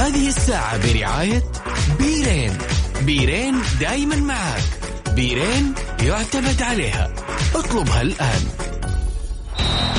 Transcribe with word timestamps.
هذه 0.00 0.28
الساعة 0.28 0.76
برعاية 0.76 1.42
بيرين. 1.98 2.58
بيرين 3.02 3.62
دايما 3.80 4.16
معك. 4.16 4.62
بيرين 5.14 5.74
يعتمد 6.02 6.62
عليها. 6.62 7.10
اطلبها 7.54 8.02
الآن. 8.02 8.44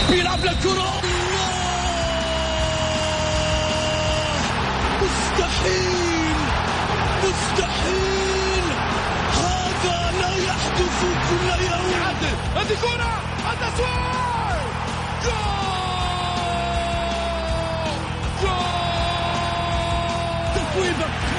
بيلعب 0.09 0.39
للكرة 0.39 1.01
مستحيل. 5.01 6.35
مستحيل. 7.23 8.65
هذا 9.33 10.11
لا 10.21 10.35
يحدث 10.35 10.99
كل 11.29 11.63
يوم. 11.65 11.91
هذه 12.55 12.77
كرة. 12.81 13.21
التسويق 13.51 14.71
جول! 15.23 15.70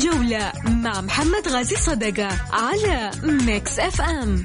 الجولة 0.00 0.52
مع 0.64 1.00
محمد 1.00 1.48
غازي 1.48 1.76
صدقة 1.76 2.28
على 2.52 3.10
Mix 3.22 3.78
FM 3.78 4.44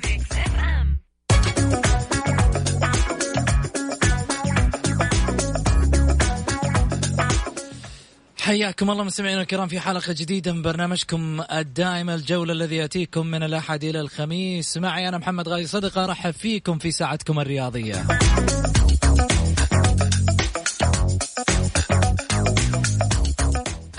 حياكم 8.40 8.92
الله 8.92 9.04
مستمعينا 9.04 9.42
الكرام 9.42 9.68
في 9.68 9.80
حلقة 9.80 10.14
جديدة 10.14 10.54
من 10.54 10.62
برنامجكم 10.62 11.44
الدائم 11.52 12.10
الجولة 12.10 12.54
الذي 12.54 12.76
يأتيكم 12.76 13.28
من 13.28 13.44
الأحد 13.44 13.84
إلى 13.84 14.00
الخميس. 14.00 14.78
معي 14.78 15.10
أنا 15.10 15.18
محمد 15.18 15.50
غازي 15.50 15.68
صدقة 15.68 16.04
أرحب 16.04 16.32
فيكم 16.32 16.78
في 16.78 16.92
ساعتكم 16.92 17.40
الرياضية. 17.40 18.06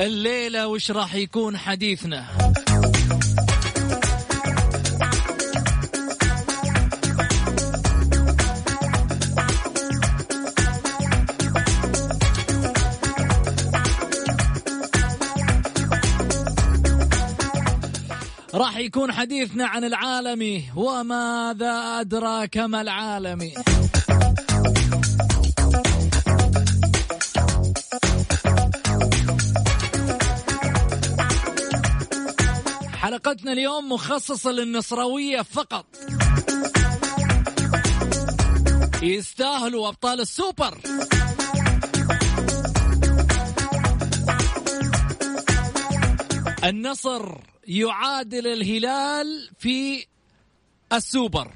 الليلة 0.00 0.66
وش 0.66 0.91
راح 0.91 1.14
يكون 1.14 1.56
حديثنا؟ 1.56 2.25
راح 18.55 18.77
يكون 18.77 19.12
حديثنا 19.12 19.67
عن 19.67 19.84
العالمي 19.84 20.64
وماذا 20.77 22.00
أدراك 22.00 22.56
ما 22.56 22.80
العالمي؟ 22.80 23.55
حلقتنا 33.27 33.53
اليوم 33.53 33.93
مخصصة 33.93 34.51
للنصراوية 34.51 35.43
فقط. 35.43 35.87
يستاهلوا 39.03 39.89
أبطال 39.89 40.20
السوبر. 40.20 40.79
النصر 46.65 47.39
يعادل 47.69 48.47
الهلال 48.47 49.51
في 49.59 50.07
السوبر. 50.92 51.53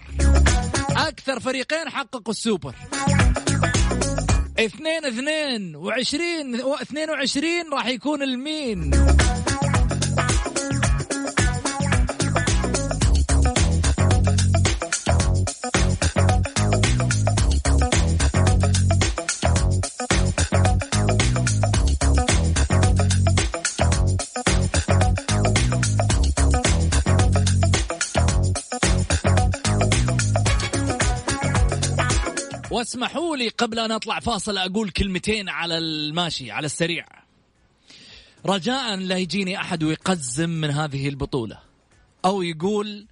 أكثر 0.97 1.41
فريقين 1.41 1.91
حققوا 1.91 2.33
السوبر. 2.33 2.75
اثنين 4.59 5.05
اثنين 5.05 5.77
وعشرين 5.77 6.61
واثنين 6.61 7.11
وعشرين 7.11 7.73
راح 7.73 7.87
يكون 7.87 8.23
المين. 8.23 8.91
واسمحوا 32.81 33.37
لي 33.37 33.49
قبل 33.49 33.79
أن 33.79 33.93
أطلع 33.93 34.21
فاصل 34.21 34.59
أقول 34.59 34.91
كلمتين 34.91 35.49
على 35.49 35.79
الماشي 35.79 36.51
على 36.51 36.67
السريع. 36.67 37.07
رجاء 38.47 38.97
لا 38.97 39.19
يجيني 39.19 39.61
أحد 39.61 39.83
ويقزم 39.83 40.51
من 40.51 40.71
هذه 40.71 41.09
البطولة 41.09 41.59
أو 42.25 42.43
يقول 42.43 43.07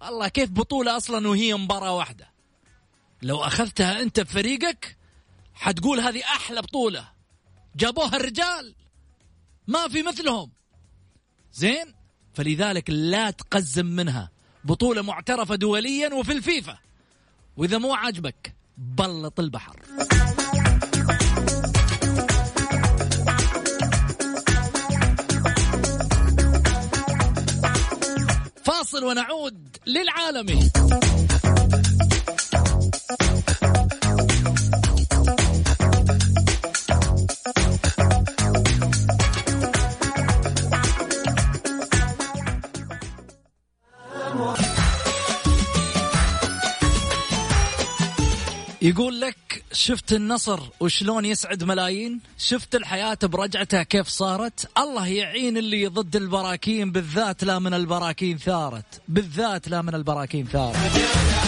والله 0.00 0.28
كيف 0.28 0.50
بطولة 0.50 0.96
أصلا 0.96 1.28
وهي 1.28 1.54
مباراة 1.54 1.96
واحدة؟ 1.96 2.30
لو 3.22 3.40
أخذتها 3.40 4.02
أنت 4.02 4.20
بفريقك 4.20 4.96
حتقول 5.54 6.00
هذه 6.00 6.22
أحلى 6.22 6.62
بطولة. 6.62 7.08
جابوها 7.76 8.16
الرجال 8.16 8.74
ما 9.66 9.88
في 9.88 10.02
مثلهم. 10.02 10.50
زين؟ 11.52 11.94
فلذلك 12.34 12.90
لا 12.90 13.30
تقزم 13.30 13.86
منها. 13.86 14.30
بطولة 14.64 15.02
معترفة 15.02 15.54
دوليا 15.54 16.14
وفي 16.14 16.32
الفيفا. 16.32 16.78
وإذا 17.56 17.78
مو 17.78 17.94
عاجبك 17.94 18.57
بلط 18.78 19.40
البحر. 19.40 19.76
فاصل 28.64 29.04
ونعود 29.04 29.76
للعالمي. 29.86 30.70
يقول 48.88 49.20
لك 49.20 49.64
شفت 49.72 50.12
النصر 50.12 50.60
وشلون 50.80 51.24
يسعد 51.24 51.64
ملايين؟ 51.64 52.20
شفت 52.38 52.74
الحياة 52.74 53.18
برجعتها 53.22 53.82
كيف 53.82 54.08
صارت؟ 54.08 54.70
الله 54.78 55.06
يعين 55.06 55.56
اللي 55.56 55.86
ضد 55.86 56.16
البراكين 56.16 56.92
بالذات 56.92 57.44
لا 57.44 57.58
من 57.58 57.74
البراكين 57.74 58.38
ثارت. 58.38 59.00
بالذات 59.08 59.68
لا 59.68 59.82
من 59.82 59.94
البراكين 59.94 60.46
ثارت. 60.46 61.47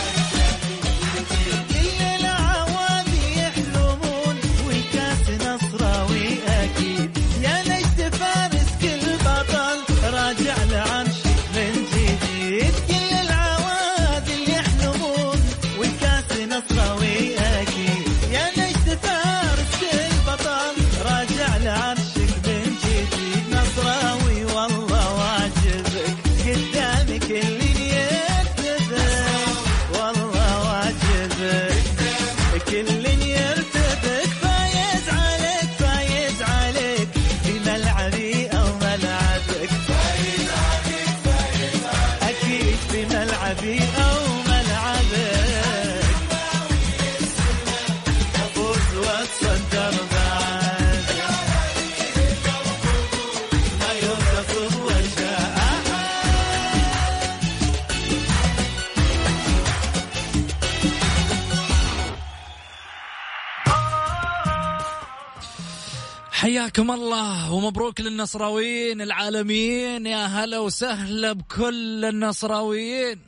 حياكم 66.70 66.90
الله 66.90 67.52
ومبروك 67.52 68.00
للنصراويين 68.00 69.00
العالميين 69.00 70.06
يا 70.06 70.26
هلا 70.26 70.58
وسهلا 70.58 71.32
بكل 71.32 72.04
النصراويين. 72.04 73.18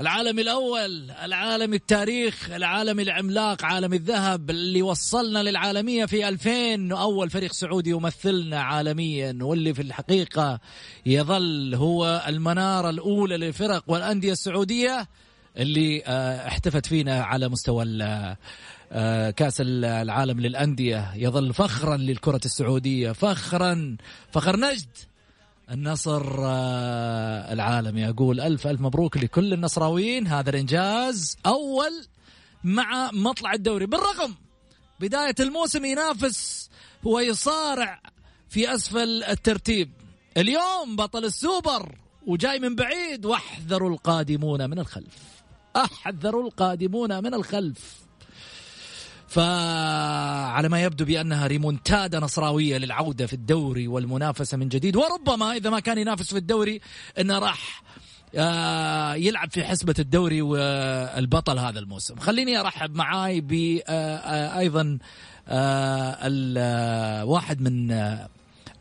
العالم 0.00 0.38
الأول 0.38 1.10
العالم 1.10 1.74
التاريخ 1.74 2.50
العالم 2.50 3.00
العملاق 3.00 3.64
عالم 3.64 3.92
الذهب 3.92 4.50
اللي 4.50 4.82
وصلنا 4.82 5.42
للعالمية 5.42 6.06
في 6.06 6.28
2000 6.28 6.92
أول 6.92 7.30
فريق 7.30 7.52
سعودي 7.52 7.90
يمثلنا 7.90 8.60
عالميا 8.60 9.38
واللي 9.42 9.74
في 9.74 9.82
الحقيقة 9.82 10.60
يظل 11.06 11.74
هو 11.74 12.24
المنارة 12.28 12.90
الأولى 12.90 13.36
للفرق 13.36 13.84
والأندية 13.86 14.32
السعودية. 14.32 15.08
اللي 15.56 16.02
آه، 16.06 16.48
احتفت 16.48 16.86
فينا 16.86 17.22
على 17.22 17.48
مستوى 17.48 17.84
آه، 18.92 19.30
كأس 19.30 19.56
العالم 19.60 20.40
للأندية. 20.40 21.12
يظل 21.14 21.54
فخرا 21.54 21.96
للكرة 21.96 22.40
السعودية 22.44 23.12
فخرا 23.12 23.96
فخر 24.32 24.56
نجد 24.56 24.88
النصر 25.70 26.36
آه، 26.38 27.52
العالمي 27.52 28.08
أقول 28.08 28.40
ألف 28.40 28.66
ألف 28.66 28.80
مبروك 28.80 29.16
لكل 29.16 29.52
النصراويين. 29.52 30.26
هذا 30.26 30.50
الإنجاز 30.50 31.36
أول 31.46 32.06
مع 32.64 33.10
مطلع 33.12 33.52
الدوري. 33.52 33.86
بالرغم 33.86 34.34
بداية 35.00 35.34
الموسم 35.40 35.84
ينافس 35.84 36.70
ويصارع 37.04 38.00
في 38.48 38.74
أسفل 38.74 39.22
الترتيب. 39.22 39.90
اليوم 40.36 40.96
بطل 40.96 41.24
السوبر 41.24 41.98
وجاي 42.26 42.58
من 42.58 42.74
بعيد 42.74 43.26
واحذروا 43.26 43.90
القادمون 43.90 44.70
من 44.70 44.78
الخلف. 44.78 45.33
احذروا 45.76 46.46
القادمون 46.46 47.22
من 47.22 47.34
الخلف. 47.34 48.04
فعلى 49.28 50.68
ما 50.68 50.82
يبدو 50.82 51.04
بأنها 51.04 51.46
ريمونتادا 51.46 52.20
نصراوية 52.20 52.78
للعودة 52.78 53.26
في 53.26 53.32
الدوري 53.32 53.88
والمنافسة 53.88 54.56
من 54.56 54.68
جديد. 54.68 54.96
وربما 54.96 55.52
إذا 55.52 55.70
ما 55.70 55.80
كان 55.80 55.98
ينافس 55.98 56.30
في 56.30 56.38
الدوري 56.38 56.80
انه 57.18 57.38
راح 57.38 57.82
آه، 58.36 59.14
يلعب 59.14 59.50
في 59.50 59.64
حسبة 59.64 59.94
الدوري 59.98 60.42
والبطل 60.42 61.58
هذا 61.58 61.78
الموسم. 61.78 62.16
خليني 62.16 62.60
أرحب 62.60 62.94
معاي 62.94 63.40
ب 63.40 63.52
آه، 63.52 64.16
آه، 64.16 64.58
أيضا 64.58 64.98
واحد 67.24 67.60
من 67.60 67.90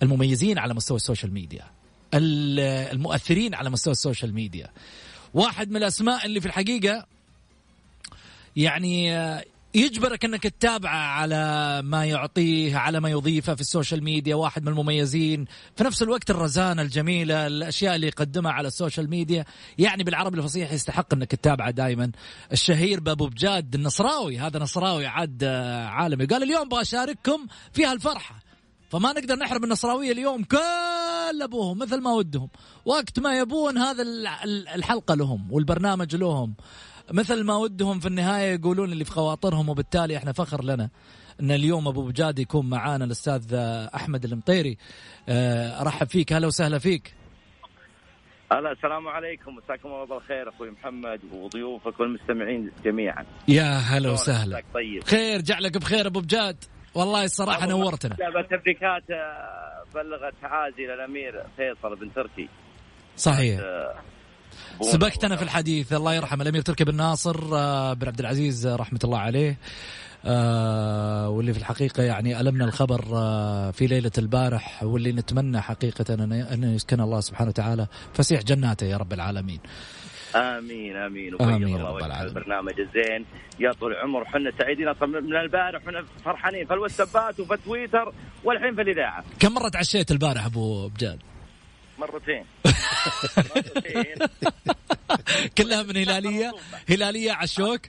المميزين 0.04 0.58
على 0.60 0.74
مستوى 0.74 0.98
السوشيال 0.98 1.34
ميديا 1.34 1.66
المؤثرين 2.14 3.56
على 3.56 3.70
مستوى 3.70 3.92
ال 3.92 3.98
social 3.98 4.34
media. 4.34 4.70
واحد 5.34 5.70
من 5.70 5.78
الأسماء 5.78 6.26
اللي 6.26 6.42
في 6.42 6.46
الحقيقة 6.46 7.06
يعني 8.56 9.14
يجبرك 9.76 10.26
أنك 10.26 10.44
تتابعه 10.44 10.98
على 10.98 11.82
ما 11.82 12.06
يعطيه 12.06 12.78
على 12.78 13.00
ما 13.00 13.10
يضيفه 13.10 13.56
في 13.56 13.62
ال 13.62 13.68
social 13.68 14.04
media 14.04 14.36
واحد 14.36 14.62
من 14.62 14.68
المميزين. 14.68 15.46
في 15.76 15.84
نفس 15.84 16.04
الوقت 16.04 16.30
الرزانة 16.30 16.82
الجميلة 16.82 17.48
الأشياء 17.48 17.96
اللي 17.96 18.08
يقدمها 18.08 18.52
على 18.52 18.68
ال 18.68 18.74
social 18.74 19.10
media. 19.10 19.46
يعني 19.78 20.04
بالعربي 20.04 20.38
الفصيح 20.38 20.72
يستحق 20.72 21.14
أنك 21.14 21.32
تتابعه 21.32 21.72
دائما 21.72 22.12
الشهير 22.52 23.00
بأبو 23.00 23.28
بجاد 23.28 23.76
النصراوي 23.76 24.40
هذا 24.40 24.60
نصراوي 24.60 25.06
عاد 25.08 25.44
عالمي. 25.88 26.26
قال 26.26 26.44
اليوم 26.44 26.62
أبغى 26.62 26.82
اشارككم 26.82 27.48
في 27.74 27.86
هالفرحة. 27.86 28.43
فما 28.94 29.14
نقدر 29.14 29.36
نحرم 29.36 29.64
النصراوية 29.64 30.12
اليوم 30.12 30.44
كل 30.44 31.42
أبوهم 31.44 31.80
مثل 31.80 32.02
ما 32.02 32.12
ودهم. 32.14 32.50
وقت 32.86 33.20
ما 33.20 33.38
يبون 33.40 33.78
هذا 33.78 34.04
الحلقة 34.76 35.16
لهم 35.16 35.52
والبرنامج 35.52 36.16
لهم. 36.16 36.56
مثل 37.12 37.44
ما 37.44 37.56
ودهم 37.56 38.00
في 38.00 38.08
النهاية 38.08 38.54
يقولون 38.54 38.92
اللي 38.92 39.06
في 39.06 39.12
خواطرهم 39.12 39.70
وبالتالي 39.70 40.18
إحنا 40.18 40.32
فخر 40.32 40.64
لنا 40.64 40.90
إن 41.42 41.52
اليوم 41.52 41.88
أبو 41.88 42.08
بجاد 42.08 42.40
يكون 42.40 42.70
معانا 42.70 43.06
الأستاذ 43.06 43.54
أحمد 43.96 44.26
المطيري. 44.26 44.78
آه، 45.30 45.82
أرحب 45.82 46.08
فيك. 46.08 46.34
هلا 46.34 46.48
وسهلا 46.48 46.80
فيك. 46.80 47.16
هلا 48.52 48.72
السلام 48.72 49.08
عليكم. 49.08 49.56
مساكم 49.56 49.90
الله 49.90 50.06
بالخير 50.06 50.50
أخوي 50.50 50.72
محمد 50.72 51.20
وضيوفك 51.34 52.00
والمستمعين 52.00 52.72
جميعا. 52.86 53.26
يا 53.48 53.64
هلا 53.64 54.12
وسهلا. 54.12 54.64
طيب. 54.74 55.04
خير 55.04 55.42
جعلك 55.42 55.78
بخير 55.78 56.08
أبو 56.08 56.20
بجاد. 56.20 56.64
والله 56.96 57.24
الصراحه 57.24 57.68
نورتنا. 57.68 58.16
تبريكات 58.52 59.04
آه، 59.12 59.84
بلغت 59.96 60.34
تعازي 60.42 60.86
للأمير 60.86 61.44
فيصل 61.58 61.96
بن 61.96 62.14
تركي. 62.14 62.50
صحيح. 63.18 63.60
آه، 63.64 63.96
سبقتنا 64.82 65.36
في 65.36 65.44
الحديث. 65.44 65.94
الله 65.94 66.14
يرحمه 66.14 66.44
الأمير 66.44 66.62
تركي 66.62 66.84
بن 66.84 66.96
ناصر 66.96 67.58
آه، 67.58 67.94
بن 67.94 68.08
عبد 68.08 68.20
العزيز 68.20 68.68
رحمة 68.68 69.00
الله 69.04 69.20
عليه. 69.20 69.58
آه 70.26 71.30
واللي 71.30 71.54
في 71.54 71.60
الحقيقة 71.60 72.04
يعني 72.04 72.40
ألمنا 72.40 72.66
الخبر 72.66 73.06
آه 73.14 73.72
في 73.72 73.88
ليلة 73.88 74.12
البارح 74.18 74.84
واللي 74.84 75.12
نتمنى 75.12 75.62
حقيقة 75.62 76.14
أن 76.14 76.64
يسكن 76.76 77.02
الله 77.02 77.20
سبحانه 77.20 77.50
وتعالى. 77.50 77.88
فسيح 78.14 78.42
جناته 78.42 78.86
يا 78.86 78.98
رب 78.98 79.14
العالمين. 79.14 79.60
آمين 80.36 80.96
آمين. 80.96 81.42
آمين 81.42 81.78
رب 81.82 81.98
العالمين. 81.98 82.38
البرنامج 82.38 82.80
الزين. 82.80 83.26
يا 83.60 83.72
طول 83.72 83.92
العمر 83.92 84.22
وحنا 84.22 84.52
سعيدين. 84.60 84.88
أصلا 84.88 85.08
من 85.22 85.36
البارح 85.36 85.82
وحنا 85.82 86.06
فرحانين. 86.26 86.66
في 86.66 86.74
الواتسابات 86.74 87.40
وفي 87.40 87.58
تويتر 87.66 88.14
والحين 88.44 88.76
في 88.76 88.82
الإذاعة. 88.82 89.24
كم 89.40 89.54
مرة 89.54 89.70
تعشيت 89.70 90.12
البارح 90.12 90.46
أبو 90.46 90.88
بجاد؟ 90.88 91.20
مرتين. 92.00 92.46
كلها 95.58 95.84
من 95.84 95.98
هلالية؟ 95.98 96.52
هلالية 96.90 97.32
عشوك؟ 97.32 97.82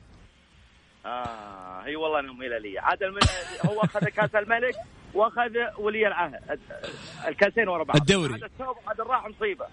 هي 1.85 1.97
والله 1.97 2.21
إنهم 2.21 2.43
هلاليه 2.43 2.81
عاد 2.81 3.03
المن... 3.03 3.21
هو 3.67 3.81
أخذ 3.81 4.05
كأس 4.05 4.35
الملك 4.35 4.75
وأخذ 5.15 5.51
ولي 5.79 6.09
العهد. 6.09 6.61
الكاسين 7.29 7.69
ورا 7.69 7.85
بعض. 7.85 7.97
الدوري. 7.97 8.35
هذا 8.35 8.47
الثوب 8.47 8.77
هذا 8.89 9.03
الراح 9.03 9.27
مصيبة. 9.29 9.67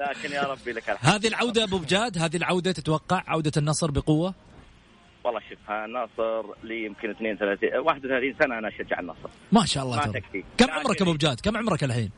لكن 0.08 0.32
يا 0.32 0.42
ربي 0.42 0.72
لك 0.72 0.90
الحمد. 0.90 1.14
هذه 1.14 1.28
العودة 1.28 1.64
أبو 1.64 1.78
بجاد 1.78 2.18
هذه 2.18 2.36
العودة 2.36 2.72
تتوقع 2.72 3.22
عودة 3.26 3.52
النصر 3.56 3.90
بقوة؟ 3.90 4.34
والله 5.24 5.40
شوف 5.40 5.70
النصر 5.70 6.54
لي 6.62 6.84
يمكن 6.84 7.10
32 7.10 7.78
31 7.78 8.34
سنة 8.42 8.58
أنا 8.58 8.68
أشجع 8.68 9.00
النصر. 9.00 9.28
ما 9.52 9.64
شاء 9.64 9.84
الله 9.84 9.96
ما 9.96 10.06
تكفي. 10.12 10.44
كم 10.58 10.70
عمرك 10.70 11.02
أبو 11.02 11.12
بجاد؟ 11.12 11.40
كم 11.40 11.56
عمرك 11.56 11.84
الحين؟ 11.84 12.10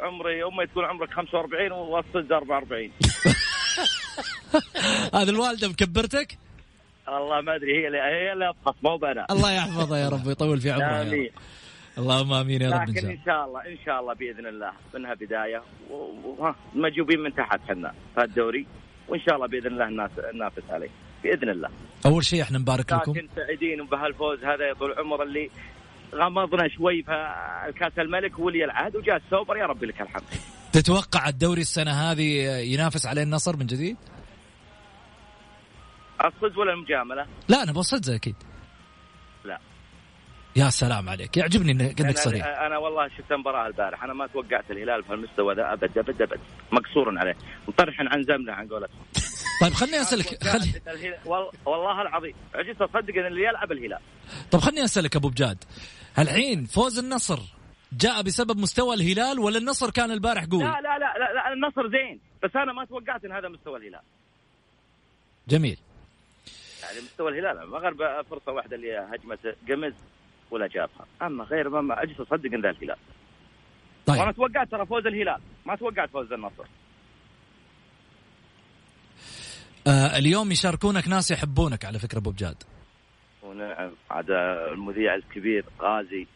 عمري 0.00 0.44
أمي 0.44 0.66
تقول 0.66 0.84
عمرك 0.84 1.10
45 1.10 1.72
والصدق 1.72 2.36
44 2.36 2.90
هذا 5.14 5.30
الوالدة 5.30 5.68
مكبرتك؟ 5.68 6.38
الله 7.08 7.40
ما 7.40 7.56
أدري 7.56 7.82
هي 7.82 7.86
اللي 7.86 7.98
هي 7.98 8.32
اللي 8.32 8.48
اضحك 8.48 8.74
مو 8.82 8.96
أنا 8.96 9.26
الله 9.30 9.52
يحفظها 9.52 9.98
يا 9.98 10.08
رب 10.08 10.26
ويطول 10.26 10.60
في 10.60 10.70
عمرها 10.70 11.02
آمين. 11.02 11.30
اللهم 11.98 12.32
آمين 12.32 12.62
يا 12.62 12.70
رب 12.70 12.88
لكن 12.88 13.10
إن 13.10 13.18
شاء 13.26 13.44
الله 13.44 13.60
إن 13.60 13.78
شاء 13.86 14.00
الله 14.00 14.14
بإذن 14.14 14.46
الله 14.46 14.72
منها 14.94 15.14
بداية. 15.14 15.62
ومجوبين 15.90 17.20
من 17.20 17.34
تحت 17.34 17.60
إحنا 17.70 17.92
في 18.14 18.24
الدوري 18.24 18.66
وإن 19.08 19.20
شاء 19.20 19.34
الله 19.36 19.46
بإذن 19.46 19.66
الله 19.66 19.88
الناس 19.88 20.10
ننافس 20.34 20.62
عليه 20.70 20.88
بإذن 21.24 21.48
الله. 21.48 21.68
أول 22.06 22.24
شيء 22.24 22.42
إحنا 22.42 22.58
نبارك 22.58 22.92
لكم. 22.92 23.12
لكن 23.12 23.28
سعيدين 23.36 23.86
بهالفوز 23.86 24.44
هذا 24.44 24.68
يا 24.68 24.74
طول 24.74 24.92
العمر 24.92 25.22
اللي 25.22 25.50
غمضنا 26.14 26.68
شوي 26.68 27.02
في 27.02 27.34
الكاس 27.68 27.92
الملك 27.98 28.38
ولي 28.38 28.64
العهد 28.64 28.96
وجاء 28.96 29.16
السوبر. 29.16 29.56
يا 29.56 29.66
ربي 29.66 29.86
لك 29.86 30.00
الحمد. 30.00 30.22
تتوقع 30.72 31.28
الدوري 31.28 31.60
السنة 31.60 31.90
هذه 31.90 32.22
ينافس 32.74 33.06
عليه 33.06 33.22
النصر 33.22 33.56
من 33.56 33.66
جديد؟ 33.66 33.96
الصدق 36.24 36.58
ولا 36.58 36.72
المجامله؟ 36.72 37.26
لا 37.48 37.62
أنا 37.62 37.72
بصدق 37.72 38.14
أكيد. 38.14 38.36
لا. 39.44 39.58
يا 40.56 40.70
سلام 40.70 41.08
عليك. 41.08 41.36
يعجبني 41.36 41.72
انك 41.72 42.18
صريح. 42.18 42.46
أنا 42.46 42.78
والله 42.78 43.08
شفت 43.08 43.32
المباراة 43.32 43.66
البارح 43.66 44.04
أنا 44.04 44.14
ما 44.14 44.26
توقعت 44.26 44.70
الهلال 44.70 45.04
في 45.04 45.14
المستوى 45.14 45.54
ذا 45.54 45.72
أبد 45.72 45.98
أبد 45.98 46.22
أبد. 46.22 46.40
مقصور 46.72 47.18
عليه. 47.18 47.36
مطرح 47.68 48.00
عن 48.00 48.22
زمنه 48.22 48.52
عن 48.52 48.68
قولتهم. 48.68 48.98
طيب 49.62 49.72
خليني 49.72 50.00
اسالك 50.00 50.44
خلي 50.44 50.80
والله 51.66 52.02
العظيم. 52.02 52.34
عجزت 52.54 52.82
اصدق 52.82 53.14
إن 53.16 53.26
اللي 53.26 53.42
يلعب 53.42 53.72
الهلال. 53.72 53.98
طيب 54.50 54.60
خليني 54.60 54.84
أسألك 54.84 55.16
أبو 55.16 55.28
بجاد. 55.28 55.64
الحين 56.18 56.64
فوز 56.64 56.98
النصر 56.98 57.38
جاء 57.92 58.22
بسبب 58.22 58.58
مستوى 58.58 58.94
الهلال 58.94 59.38
ولا 59.38 59.58
النصر 59.58 59.90
كان 59.90 60.10
البارح 60.10 60.44
قوي؟ 60.44 60.64
لا 60.64 60.68
لا 60.70 60.98
لا, 60.98 61.18
لا, 61.18 61.32
لا 61.34 61.52
النصر 61.52 61.88
زين. 61.90 62.20
بس 62.44 62.56
أنا 62.56 62.72
ما 62.72 62.84
توقعت 62.84 63.24
إن 63.24 63.32
هذا 63.32 63.48
مستوى 63.48 63.78
الهلال. 63.78 64.00
جميل. 65.48 65.78
يعني 66.86 67.04
مستوى 67.04 67.30
الهلال 67.30 67.70
ما 67.70 67.78
غير 67.78 68.22
فرصة 68.22 68.52
واحدة 68.52 68.76
اللي 68.76 69.08
هجمه 69.12 69.54
قمز 69.68 69.94
ولا 70.50 70.66
جابها، 70.66 71.06
أما 71.22 71.44
غير 71.44 71.68
ما 71.68 72.02
أجلس 72.02 72.20
أصدق 72.20 72.52
ان 72.54 72.62
ذا 72.62 72.70
الهلال. 72.70 72.96
طيب. 74.06 74.18
وأنا 74.18 74.32
توقعت 74.32 74.70
ترى 74.70 74.86
فوز 74.86 75.06
الهلال، 75.06 75.40
ما 75.66 75.76
توقعت 75.76 76.10
فوز 76.10 76.32
النصر. 76.32 76.64
آه 79.86 80.18
اليوم 80.18 80.52
يشاركونك 80.52 81.08
ناس 81.08 81.30
يحبونك 81.30 81.84
على 81.84 81.98
فكرة 81.98 82.18
أبو 82.18 82.30
بجاد. 82.30 82.62
ونعم 83.42 83.92
عاد 84.10 84.30
المذيع 84.72 85.14
الكبير 85.14 85.64
غازي 85.80 86.26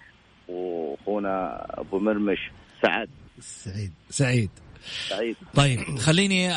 وأخونا 0.48 1.66
أبو 1.80 1.98
مرمش 1.98 2.50
سعد 2.82 3.10
سعيد 3.40 3.92
سعيد 4.08 4.50
سعيد. 5.08 5.36
طيب 5.54 5.78
خليني. 5.98 6.50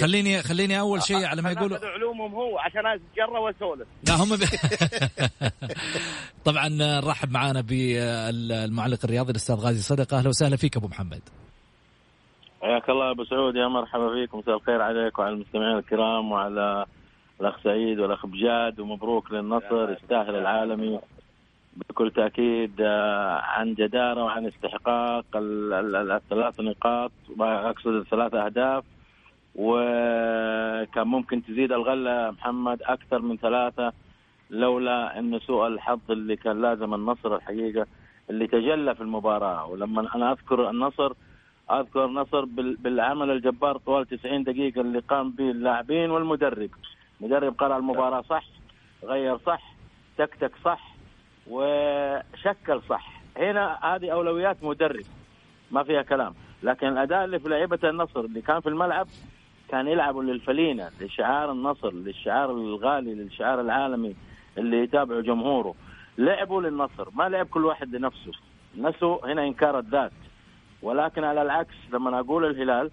خليني 0.00 0.42
خليني 0.42 0.80
أول 0.80 1.02
شيء 1.02 1.24
على 1.24 1.42
ما 1.42 1.50
يقولوا 1.50 1.78
علومهم 1.78 2.34
هو 2.34 2.58
عشان 2.58 2.86
اتجرى 2.86 3.38
وأسولف. 3.38 3.88
لا 4.08 4.14
هم 4.14 4.36
ب... 4.36 4.40
طبعا 6.48 6.68
نرحب 6.68 7.30
معانا 7.30 7.60
بالمعلق 7.60 8.98
الرياضي 9.04 9.30
الأستاذ 9.30 9.56
غازي 9.56 9.82
صدقه 9.82 10.18
أهلا 10.18 10.28
وسهلا 10.28 10.56
فيك 10.56 10.76
أبو 10.76 10.88
محمد. 10.88 11.22
حياك 12.62 12.90
الله 12.90 13.10
أبو 13.10 13.24
سعود 13.24 13.56
يا 13.56 13.68
مرحبا 13.68 14.14
فيك. 14.14 14.34
مساء 14.34 14.56
الخير 14.56 14.82
عليك 14.82 15.18
وعلى 15.18 15.34
المستمعين 15.34 15.78
الكرام 15.78 16.32
وعلى 16.32 16.84
الأخ 17.40 17.62
سعيد 17.64 17.98
والأخ 18.00 18.26
بجاد 18.26 18.80
ومبروك 18.80 19.32
للنصر 19.32 19.92
يستاهل 19.92 20.34
العالمي. 20.36 21.00
بكل 21.76 22.10
تأكيد 22.10 22.72
آه، 22.80 23.40
عن 23.40 23.74
جدارة 23.74 24.24
وعن 24.24 24.46
استحقاق 24.46 25.24
ال- 25.36 25.72
ال- 25.72 25.96
ال- 25.96 26.10
الثلاث 26.12 26.60
نقاط 26.60 27.12
اقصد 27.40 27.86
الثلاث 27.94 28.34
أهداف 28.34 28.84
وكان 29.54 31.06
ممكن 31.06 31.42
تزيد 31.44 31.72
الغلة 31.72 32.30
محمد 32.30 32.82
أكثر 32.82 33.18
من 33.22 33.36
ثلاثة 33.36 33.92
لولا 34.50 35.18
انه 35.18 35.38
سوء 35.38 35.66
الحظ 35.66 36.00
اللي 36.10 36.36
كان 36.36 36.62
لازم 36.62 36.94
النصر 36.94 37.36
الحقيقة 37.36 37.86
اللي 38.30 38.46
تجلى 38.46 38.94
في 38.94 39.00
المباراة. 39.00 39.66
ولما 39.66 40.14
أنا 40.16 40.32
أذكر 40.32 40.70
النصر 40.70 41.12
أذكر 41.70 42.06
نصر 42.06 42.44
بال- 42.44 42.76
بالعمل 42.76 43.30
الجبار 43.30 43.76
طوال 43.78 44.06
90 44.06 44.44
دقيقة 44.44 44.80
اللي 44.80 44.98
قام 44.98 45.30
به 45.30 45.50
اللاعبين 45.50 46.10
والمدرب. 46.10 46.70
مدرب 47.20 47.54
قرأ 47.58 47.76
المباراة 47.76 48.20
صح 48.22 48.44
غير 49.04 49.38
صح 49.46 49.62
تكتك 50.18 50.52
صح 50.64 50.91
وشكل 51.50 52.80
صح. 52.88 53.22
هنا 53.36 53.78
هذه 53.82 54.10
أولويات 54.12 54.64
مدرب. 54.64 55.04
ما 55.70 55.82
فيها 55.82 56.02
كلام. 56.02 56.34
لكن 56.62 56.86
الأداء 56.88 57.24
اللي 57.24 57.38
في 57.38 57.48
لعيبة 57.48 57.78
النصر 57.84 58.20
اللي 58.20 58.40
كان 58.40 58.60
في 58.60 58.68
الملعب 58.68 59.06
كان 59.68 59.88
يلعبوا 59.88 60.22
للفلينة 60.22 60.90
لشعار 61.00 61.52
النصر 61.52 61.92
للشعار 61.92 62.50
الغالي 62.50 63.14
للشعار 63.14 63.60
العالمي 63.60 64.14
اللي 64.58 64.78
يتابعه 64.82 65.20
جمهوره. 65.20 65.74
لعبوا 66.18 66.62
للنصر. 66.62 67.08
ما 67.14 67.28
لعب 67.28 67.46
كل 67.46 67.64
واحد 67.64 67.96
لنفسه. 67.96 68.32
نسوا 68.78 69.32
هنا 69.32 69.44
إنكار 69.44 69.78
الذات. 69.78 70.12
ولكن 70.82 71.24
على 71.24 71.42
العكس 71.42 71.74
لما 71.92 72.20
أقول 72.20 72.44
الهلال 72.44 72.90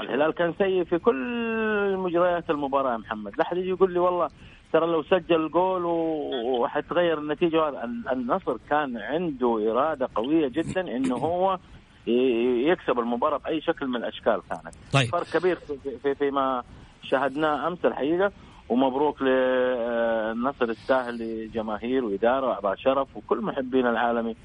الهلال 0.00 0.32
كان 0.34 0.54
سيء 0.58 0.84
في 0.84 0.98
كل 0.98 1.96
مجريات 1.96 2.50
المباراة 2.50 2.92
يا 2.92 2.96
محمد. 2.96 3.38
لا 3.38 3.44
حد 3.44 3.56
يجي 3.56 3.68
يقول 3.68 3.92
لي 3.92 3.98
والله 3.98 4.28
ترى 4.72 4.86
لو 4.86 5.02
سجل 5.02 5.50
جول 5.50 5.84
وحتغير 5.84 7.18
النتيجة 7.18 7.84
النصر 8.12 8.56
كان 8.70 8.96
عنده 8.96 9.72
إرادة 9.72 10.08
قوية 10.14 10.48
جدا 10.48 10.80
إنه 10.80 11.16
هو 11.16 11.58
يكسب 12.06 12.98
المباراة 12.98 13.36
بأي 13.38 13.60
شكل 13.60 13.86
من 13.86 13.96
الأشكال 13.96 14.42
كانت. 14.50 14.74
طيب. 14.92 15.08
فرق 15.08 15.26
كبير 15.38 15.56
في, 15.56 15.98
في, 16.02 16.14
فيما 16.14 16.62
شاهدناه 17.02 17.68
أمس 17.68 17.84
الحقيقة. 17.84 18.32
ومبروك 18.68 19.22
للنصر 19.22 20.70
يستاهل 20.70 21.18
لجماهير 21.18 22.04
وإدارة 22.04 22.46
واعضاء 22.46 22.76
شرف 22.76 23.16
وكل 23.16 23.40
محبين 23.40 23.86
العالمي 23.86 24.36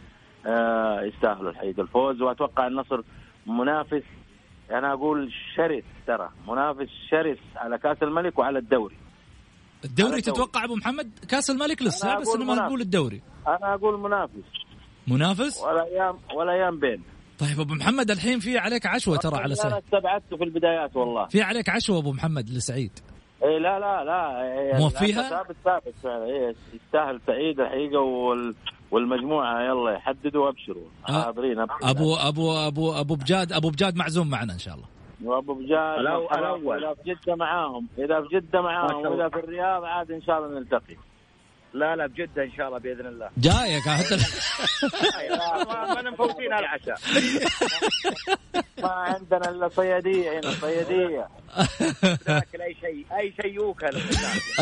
آه، 0.48 1.02
يستاهلوا 1.02 1.52
الحقيقة 1.52 1.82
الفوز. 1.82 2.22
وأتوقع 2.22 2.68
النصر 2.68 3.02
منافس 3.48 4.04
أنا 4.72 4.94
أقول 4.94 5.32
شرس 5.56 5.84
ترى 6.08 6.30
منافس 6.48 6.90
شرس 7.10 7.38
على 7.56 7.78
كأس 7.78 8.04
الملك 8.04 8.40
وعلى 8.40 8.60
الدوري. 8.60 8.96
الدوري. 9.86 10.22
تتوقع 10.22 10.64
أبو 10.64 10.76
محمد؟ 10.76 11.12
كاس 11.30 11.50
الملك 11.50 11.82
لسه 11.82 12.20
بس 12.20 12.36
لما 12.36 12.44
منافس. 12.46 12.62
نقول 12.62 12.82
الدوري. 12.82 13.22
أنا 13.48 13.74
أقول 13.74 14.00
منافس. 14.00 14.44
منافس؟ 15.08 15.62
ولا 15.62 15.84
أيام 15.84 16.18
ولا 16.36 16.52
أيام 16.52 16.80
بين 16.80 17.04
طيب 17.40 17.60
أبو 17.60 17.74
محمد 17.74 18.12
الحين 18.12 18.40
في 18.40 18.58
عليك 18.58 18.86
عشوة 18.86 19.18
ترى 19.18 19.36
على 19.36 19.46
أنا 19.46 19.56
سعيد. 19.56 19.74
استبعدته 19.74 20.38
في 20.38 20.44
البدايات 20.44 20.96
والله. 20.96 21.28
في 21.28 21.42
عليك 21.42 21.70
عشوة 21.70 21.98
أبو 21.98 22.12
محمد 22.12 22.50
لسعيد. 22.50 23.00
إيه 23.44 23.58
لا 23.58 23.80
لا 23.80 24.04
لا. 24.04 24.42
إيه 24.42 24.80
موفيها؟ 24.80 25.30
ثابت 25.30 25.56
ثابت 25.66 26.06
إيه 26.06 26.56
يستاهل 26.74 27.22
سعيد 27.28 27.60
الحقيقة 27.60 28.00
وال 28.00 28.56
والمجموعة. 28.92 29.62
يلا 29.64 29.92
يحددوا 29.92 30.46
وأبشروا. 30.46 30.88
آه. 31.10 31.24
حاضرين 31.24 31.60
أبشر. 31.60 31.76
ابو 31.90 32.16
ابو 32.16 32.54
ابو 32.54 32.94
أبو 32.94 33.16
بجاد 33.16 33.54
أبو 33.54 33.70
بجاد 33.70 33.96
معزوم 33.96 34.30
معنا 34.30 34.54
إن 34.54 34.60
شاء 34.60 34.76
الله. 34.76 34.88
وابو 35.24 35.54
بجاد 35.54 36.00
الأول. 36.00 36.86
إذا 36.86 36.94
في 36.94 37.14
جدة 37.14 37.36
معاهم 37.36 37.88
إذا 37.98 38.22
في 38.22 38.28
جدة 38.36 38.62
معاهم. 38.62 39.06
واذا 39.06 39.30
في 39.30 39.36
الرياض 39.36 39.84
عاد 39.84 40.12
إن 40.12 40.22
شاء 40.22 40.38
الله 40.40 40.60
نلتقي. 40.60 40.96
لا 41.74 41.96
لا 41.96 42.08
بجدة 42.08 42.44
إن 42.44 42.52
شاء 42.58 42.68
الله 42.68 42.78
بإذن 42.80 43.06
الله. 43.08 43.30
جايك 43.38 43.84
حتى 43.84 44.18
ما 45.68 45.94
ما 46.02 46.12
مفوتين 46.12 46.54
على 46.54 46.66
العشاء. 46.66 46.98
ما 48.84 48.90
عندنا 48.90 49.50
إلا 49.50 49.70
صيادية 49.70 50.40
هنا 50.40 50.52
صيادية. 50.52 51.28
تاكل 52.26 52.62
أي 52.62 52.76
شيء 52.82 53.06
أي 53.20 53.34
شيء 53.42 53.54
يوكل. 53.54 53.98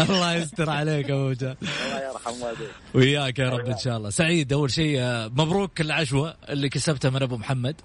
الله 0.09 0.35
يستر 0.35 0.69
عليك 0.69 1.11
أبو 1.11 1.29
بجاد 1.29 1.57
الله 1.61 2.09
يرحم 2.09 2.41
والديك. 2.41 2.69
وياك 2.95 3.39
يا 3.39 3.49
رب 3.49 3.65
إن 3.65 3.77
شاء 3.77 3.97
الله. 3.97 4.09
سعيد 4.09 4.53
أول 4.53 4.71
شيء 4.71 4.99
آه، 5.01 5.27
مبروك 5.27 5.81
العشوة 5.81 6.35
اللي 6.49 6.69
كسبتها 6.69 7.11
من 7.11 7.23
أبو 7.23 7.37
محمد. 7.37 7.75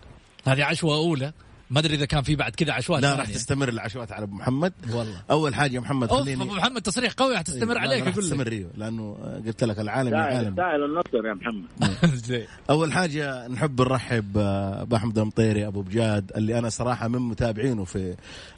هذه 0.46 0.64
عشوة 0.64 0.96
أولى. 0.96 1.32
ما 1.70 1.80
أدري 1.80 1.94
إذا 1.94 2.04
كان 2.04 2.22
في 2.22 2.36
بعد 2.36 2.54
كذا 2.54 2.72
عشوات 2.72 3.02
لا. 3.02 3.14
راح 3.14 3.30
تستمر. 3.30 3.68
العشوات 3.68 4.12
على 4.12 4.24
أبو 4.24 4.34
محمد. 4.34 4.72
والله. 4.92 5.22
أول 5.30 5.54
حاجة 5.54 5.74
يا 5.74 5.80
محمد 5.80 6.10
خليني 6.10 6.42
أبو 6.42 6.52
محمد 6.54 6.82
تصريح 6.82 7.12
قوي 7.12 7.38
حتستمر 7.38 7.78
عليك 7.78 8.06
لك 8.06 8.14
تستمر 8.14 8.52
إيوه 8.52 8.70
لأنه 8.76 9.16
قلت 9.46 9.64
لك 9.64 9.78
العالم 9.78 10.14
يا 10.14 10.18
يستاهل 10.18 10.36
عالم. 10.36 10.48
يستاهل 10.50 10.84
النصر 10.84 11.26
يا 11.26 11.34
محمد. 11.34 12.14
زين. 12.28 12.46
أول 12.70 12.92
حاجة 12.92 13.48
نحب 13.48 13.80
نرحب 13.80 14.38
آه، 14.38 14.84
باحمد 14.84 15.18
المطيري 15.18 15.66
أبو 15.66 15.82
بجاد 15.82 16.32
اللي 16.36 16.58
أنا 16.58 16.68
صراحة 16.68 17.08
من 17.08 17.18
متابعينه 17.18 17.84
في 17.84 18.14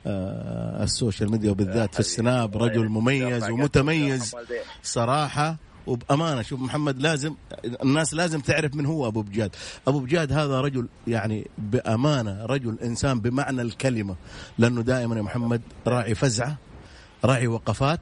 آه، 0.06 0.82
ال 0.84 0.91
social 0.91 1.30
media 1.30 1.50
وبالذات 1.50 1.94
في 1.94 2.00
ال 2.00 2.11
Snap 2.11 2.56
رجل 2.62 2.88
مميز 2.88 3.50
ومتميز 3.50 4.34
صراحة. 4.82 5.56
وبأمانة 5.86 6.42
شوف 6.42 6.60
محمد 6.60 7.02
لازم 7.02 7.34
الناس 7.82 8.14
لازم 8.14 8.40
تعرف 8.40 8.74
من 8.74 8.86
هو 8.86 9.08
أبو 9.08 9.22
بجاد. 9.22 9.56
أبو 9.88 9.98
بجاد 10.00 10.32
هذا 10.32 10.60
رجل 10.60 10.88
يعني 11.06 11.46
بأمانة 11.58 12.46
رجل 12.46 12.78
إنسان 12.82 13.20
بمعنى 13.20 13.62
الكلمة 13.62 14.16
لأنه 14.58 14.82
دائما 14.82 15.16
يا 15.16 15.22
محمد 15.22 15.60
راعي 15.86 16.14
فزعة 16.14 16.56
راعي 17.24 17.46
وقفات 17.46 18.00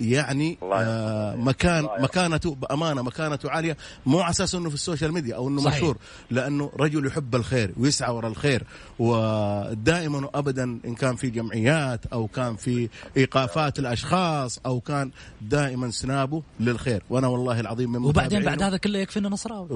يعني 0.00 0.58
آه 0.72 1.36
مكان 1.36 1.88
مكانته 1.98 2.54
بأمانة 2.54 3.02
مكانته 3.02 3.50
عالية 3.50 3.76
مو 4.06 4.20
على 4.20 4.30
أساس 4.30 4.54
إنه 4.54 4.68
في 4.68 4.74
ال 4.74 4.79
social 4.79 5.12
media 5.12 5.36
أو 5.36 5.48
إنه 5.48 5.60
صحيح. 5.60 5.76
مشهور 5.76 5.96
لأنه 6.30 6.70
رجل 6.80 7.06
يحب 7.06 7.34
الخير 7.34 7.72
ويسعى 7.76 8.12
وراء 8.14 8.30
الخير 8.30 8.62
ودائما 8.98 10.18
وابدا 10.26 10.62
إن 10.62 10.94
كان 10.94 11.16
في 11.16 11.30
جمعيات 11.30 12.06
أو 12.06 12.26
كان 12.26 12.56
في 12.56 12.88
إيقافات 13.16 13.78
الأشخاص 13.78 14.60
أو 14.66 14.80
كان 14.80 15.10
دائما 15.42 15.90
سنابه 15.90 16.42
للخير. 16.60 17.02
وأنا 17.10 17.26
والله 17.26 17.60
العظيم 17.60 17.92
من 17.92 18.04
وبعدين 18.04 18.44
بعد 18.44 18.62
هذا 18.62 18.76
كله 18.76 18.98
يكفينا 18.98 19.28
نصراوي. 19.28 19.68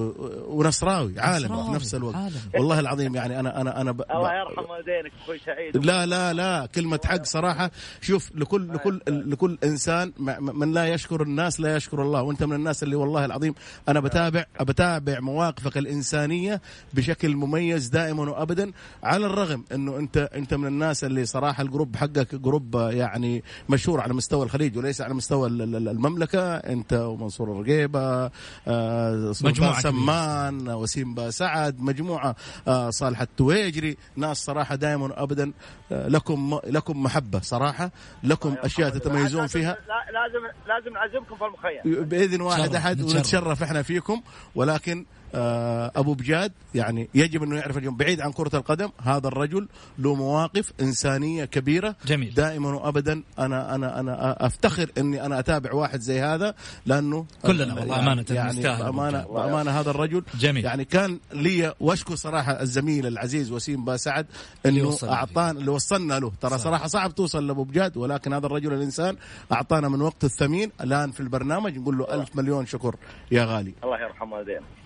ونصراوي 0.47 1.19
عالم. 1.19 1.65
في 1.65 1.71
نفس 1.71 1.95
الوقت. 1.95 2.15
عالم. 2.15 2.41
والله 2.55 2.79
العظيم 2.79 3.15
يعني 3.15 3.39
أنا 3.39 3.61
أنا 3.61 3.81
أنا 3.81 3.91
ب... 3.91 4.01
الله 4.01 4.33
يرحم 4.33 4.69
والدينك 4.71 5.11
أخوي 5.23 5.39
سعيد. 5.45 5.85
لا 5.85 6.05
لا 6.05 6.33
لا 6.33 6.65
كلمة 6.65 6.99
حق 7.05 7.23
صراحة. 7.23 7.71
شوف 8.01 8.31
لكل 8.35 8.73
لكل 8.73 9.01
لكل 9.07 9.57
إنسان 9.63 10.08
من 10.39 10.71
لا 10.71 10.87
يشكر 10.87 11.21
الناس 11.21 11.59
لا 11.59 11.75
يشكر 11.75 12.01
الله. 12.01 12.21
وأنت 12.21 12.43
من 12.43 12.55
الناس 12.55 12.83
اللي 12.83 12.95
والله 12.95 13.25
العظيم 13.25 13.53
أنا 13.89 13.99
بتابع 13.99 14.45
بتابع 14.61 15.19
مواقفك 15.19 15.77
الإنسانية 15.77 16.61
بشكل 16.93 17.35
مميز 17.35 17.87
دائما 17.87 18.29
وأبدا 18.31 18.71
على 19.03 19.25
الرغم 19.25 19.63
أنه 19.71 19.97
أنت 19.97 20.17
أنت 20.35 20.53
من 20.53 20.67
الناس 20.67 21.03
اللي 21.03 21.25
صراحة 21.25 21.63
ال 21.63 21.68
group 21.68 21.95
حقك 21.95 22.35
group 22.35 22.75
يعني 22.75 23.43
مشهور 23.69 24.01
على 24.01 24.13
مستوى 24.13 24.45
الخليج 24.45 24.77
وليس 24.77 25.01
على 25.01 25.13
مستوى 25.13 25.47
ال- 25.47 25.61
ال- 25.75 25.87
المملكة. 25.89 26.55
أنت 26.55 26.93
ومنصور 26.93 27.51
الرقيبة 27.51 28.31
آه، 28.67 29.33
كبيرة. 29.41 29.79
سمان 29.79 30.69
وسيم 30.69 31.13
با 31.13 31.29
سعد 31.29 31.79
مجموعة 31.81 32.35
آه، 32.67 32.89
صالح 32.89 33.21
التويجري. 33.21 33.97
ناس 34.15 34.37
صراحة 34.45 34.75
دائما 34.75 35.23
أبدا 35.23 35.51
آه، 35.91 36.07
لكم 36.07 36.59
لكم 36.67 37.03
محبة 37.03 37.39
صراحة 37.39 37.91
لكم 38.23 38.55
أشياء 38.63 38.89
تتميزون 38.89 39.47
فيها. 39.47 39.77
لا- 39.87 39.98
لازم 40.13 40.45
لازم 40.67 40.93
نعزمكم 40.93 41.35
في 41.35 41.45
المخيم 41.45 42.03
بإذن 42.03 42.41
واحد 42.41 42.75
أحد 42.75 42.99
نتشرف. 43.01 43.15
ونتشرف 43.15 43.63
إحنا 43.63 43.81
فيكم 43.81 44.21
ولكن 44.55 45.05
أبو 45.33 46.13
بجاد 46.13 46.51
يعني 46.75 47.09
يجب 47.13 47.43
أنه 47.43 47.55
يعرف 47.55 47.77
اليوم 47.77 47.97
بعيد 47.97 48.21
عن 48.21 48.31
كرة 48.31 48.55
القدم 48.55 48.89
هذا 49.01 49.27
الرجل 49.27 49.67
له 49.99 50.15
مواقف 50.15 50.71
إنسانية 50.81 51.45
كبيرة 51.45 51.95
جميل. 52.05 52.33
دائما 52.33 52.75
وابدا 52.75 53.23
أنا 53.39 53.75
أنا 53.75 53.99
أنا 53.99 54.45
أفتخر 54.45 54.91
إني 54.97 55.25
أنا 55.25 55.39
أتابع 55.39 55.73
واحد 55.73 55.99
زي 55.99 56.21
هذا 56.21 56.55
لأنه 56.85 57.25
كلنا 57.41 57.73
والله 57.73 57.99
أمانة 57.99 58.25
يعني 58.29 58.61
بأمانة. 58.61 59.23
بأمانة 59.23 59.71
هذا 59.71 59.89
الرجل 59.89 60.23
جميل. 60.39 60.65
يعني 60.65 60.85
كان 60.85 61.19
لي 61.33 61.73
وأشكر 61.79 62.15
صراحة 62.15 62.61
الزميل 62.61 63.07
العزيز 63.07 63.51
وسيم 63.51 63.85
با 63.85 63.97
سعد 63.97 64.25
اللي 64.65 64.81
إنه 64.81 64.97
أعطانا 65.03 65.59
اللي 65.59 65.71
وصلنا 65.71 66.19
له 66.19 66.31
ترى 66.41 66.51
صح. 66.51 66.57
صراحة 66.57 66.87
صعب 66.87 67.15
توصل 67.15 67.47
لأبو 67.47 67.63
بجاد 67.63 67.97
ولكن 67.97 68.33
هذا 68.33 68.45
الرجل 68.45 68.73
الإنسان 68.73 69.15
أعطانا 69.51 69.89
من 69.89 70.01
وقته 70.01 70.25
الثمين 70.25 70.71
الآن 70.81 71.11
في 71.11 71.19
البرنامج 71.19 71.77
نقول 71.77 71.97
له 71.97 72.13
ألف 72.13 72.35
مليون 72.35 72.65
شكر 72.65 72.95
يا 73.31 73.45
غالي 73.45 73.73
الله 73.83 73.99
يرحم 74.01 74.31
والدينا 74.31 74.78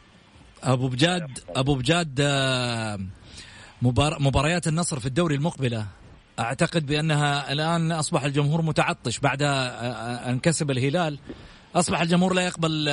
أبو 0.63 0.87
بجاد 0.87 1.39
أبو 1.55 1.75
بجاد 1.75 2.19
آه، 2.21 2.99
مبار... 3.81 4.17
مباريات 4.19 4.67
النصر 4.67 4.99
في 4.99 5.05
الدوري 5.05 5.35
المقبلة. 5.35 5.85
أعتقد 6.39 6.85
بأنها 6.85 7.51
الآن 7.51 7.91
أصبح 7.91 8.23
الجمهور 8.23 8.61
متعطش 8.61 9.19
بعد 9.19 9.41
أن 9.41 10.39
كسب 10.39 10.71
الهلال. 10.71 11.19
أصبح 11.75 12.01
الجمهور 12.01 12.33
لا 12.33 12.41
يقبل 12.41 12.89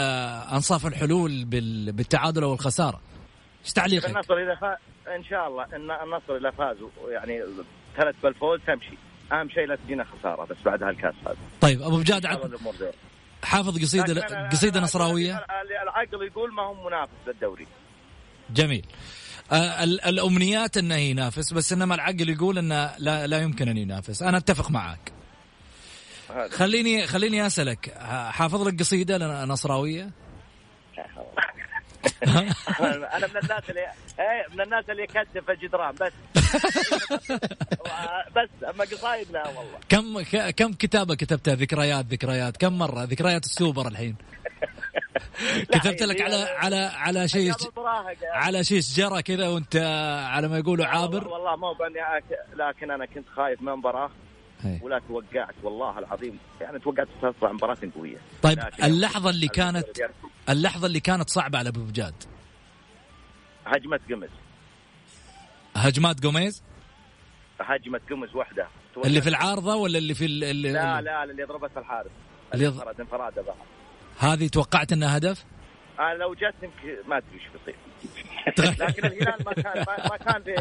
أنصاف 0.52 0.86
الحلول 0.86 1.44
بال... 1.44 1.92
بالتعادل 1.92 2.42
أو 2.42 2.52
الخسارة. 2.52 3.00
إيش 3.64 3.72
تعليقك؟ 3.72 4.10
النصر 4.10 4.34
إذا 4.34 4.54
فاز 4.54 4.76
إن 5.16 5.24
شاء 5.24 5.48
الله 5.48 5.64
إن 5.64 5.90
النصر 5.90 6.36
إذا 6.36 6.50
فازوا 6.50 6.88
يعني 7.10 7.40
ثلاث 7.96 8.14
بالفوز 8.22 8.60
تمشي. 8.66 8.98
أهم 9.32 9.48
شيء 9.48 9.66
لا 9.66 9.76
تجينا 9.76 10.04
خسارة 10.04 10.44
بس 10.44 10.56
بعد 10.64 10.82
هالكاس 10.82 11.14
هذا. 11.26 11.36
طيب 11.60 11.82
أبو 11.82 11.96
بجاد 11.96 12.26
حافظ 13.44 13.82
قصيده 13.82 14.48
قصيدة 14.48 14.80
نصراوية؟ 14.80 15.44
العقل 15.82 16.26
يقول 16.26 16.54
ما 16.54 16.62
هم 16.62 16.86
منافس 16.86 17.12
للدوري. 17.26 17.66
جميل. 18.50 18.86
آه 19.52 19.84
الأمنيات 19.84 20.76
إنه 20.76 20.94
ينافس 20.94 21.52
بس 21.52 21.72
انما 21.72 21.94
العقل 21.94 22.28
يقول 22.28 22.58
إنه 22.58 22.90
لا, 22.98 23.26
لا 23.26 23.38
يمكن 23.38 23.68
أن 23.68 23.76
ينافس. 23.76 24.22
أنا 24.22 24.36
أتفق 24.38 24.70
معك 24.70 25.12
خليني 26.50 27.06
خليني 27.06 27.46
أسألك 27.46 27.94
حافظ 28.30 28.68
لك 28.68 28.78
قصيدة 28.78 29.44
نصراوية؟ 29.44 30.10
أنا 32.26 33.26
من 33.26 33.36
الناس 33.36 33.70
اللي 33.70 33.80
إيه 34.20 34.46
من 34.54 34.60
الناس 34.60 34.84
اللي 34.90 35.02
يكتب 35.02 35.44
في 35.46 35.52
الجدران 35.52 35.94
بس. 35.94 36.12
بس 38.36 38.48
أما 38.74 38.84
قصايد 38.84 39.30
لا 39.32 39.48
والله. 39.48 39.78
كم 39.88 40.20
كم 40.50 40.72
كتابة 40.72 41.14
كتبتها 41.14 41.54
ذكريات 41.54 42.06
ذكريات؟ 42.06 42.56
كم 42.56 42.78
مرة؟ 42.78 43.04
ذكريات 43.04 43.44
السوبر 43.44 43.88
الحين. 43.88 44.16
كتبت 45.72 46.02
لك 46.02 46.20
على 46.20 46.36
على 46.36 46.76
على 46.76 47.28
شيء 47.28 47.52
على 48.32 48.64
شيء 48.64 48.80
جرى 48.80 49.22
كذا 49.22 49.48
وانت 49.48 49.76
على 50.26 50.48
ما 50.48 50.58
يقولوا 50.58 50.86
عابر؟ 50.86 51.28
والله 51.28 51.56
مو 51.56 51.72
بأني 51.72 52.22
لكن 52.54 52.90
أنا 52.90 53.06
كنت 53.06 53.28
خايف 53.28 53.62
من 53.62 53.72
مباراة 53.72 54.10
ولا 54.82 55.00
توقعت 55.08 55.54
والله 55.62 55.98
العظيم. 55.98 56.38
يعني 56.60 56.78
توقعت 56.78 57.08
تطلع 57.22 57.52
مباراة 57.52 57.76
قوية. 57.96 58.16
طيب 58.42 58.58
اللحظة 58.84 59.30
اللي 59.30 59.48
كانت 59.48 59.86
اللحظة 60.50 60.86
اللي 60.86 61.00
كانت 61.00 61.28
صعبة 61.30 61.58
على 61.58 61.68
أبو 61.68 61.80
بجاد. 61.84 62.14
هجمة 63.66 64.00
قمز 64.10 64.28
هجمات 65.76 66.26
قميز 66.26 66.62
هجمة 67.60 68.00
قمز 68.10 68.34
واحدة 68.34 68.68
اللي 69.04 69.20
في 69.20 69.28
العارضة 69.28 69.74
ولا 69.76 69.98
اللي 69.98 70.14
في 70.14 70.24
اللي 70.24 70.72
لا 70.72 71.00
لا 71.00 71.24
اللي 71.24 71.44
ضربت 71.44 71.76
الحارس. 71.76 72.10
اللي 72.54 72.66
انفرد 72.66 73.00
انفراده 73.00 73.42
بها. 73.42 73.54
هذه 74.18 74.48
توقعت 74.48 74.92
إنها 74.92 75.16
هدف؟ 75.16 75.44
أنا 75.98 76.14
لو 76.14 76.34
جت 76.34 76.54
يمكن 76.62 77.08
ما 77.08 77.16
أدري 77.16 77.28
إيش 77.34 77.42
بيصير. 77.52 77.76
لكن 78.86 79.06
الهلال 79.06 79.44
ما 79.46 79.52
كان 79.52 79.84
ما 80.10 80.16
كان 80.16 80.42
في 80.42 80.54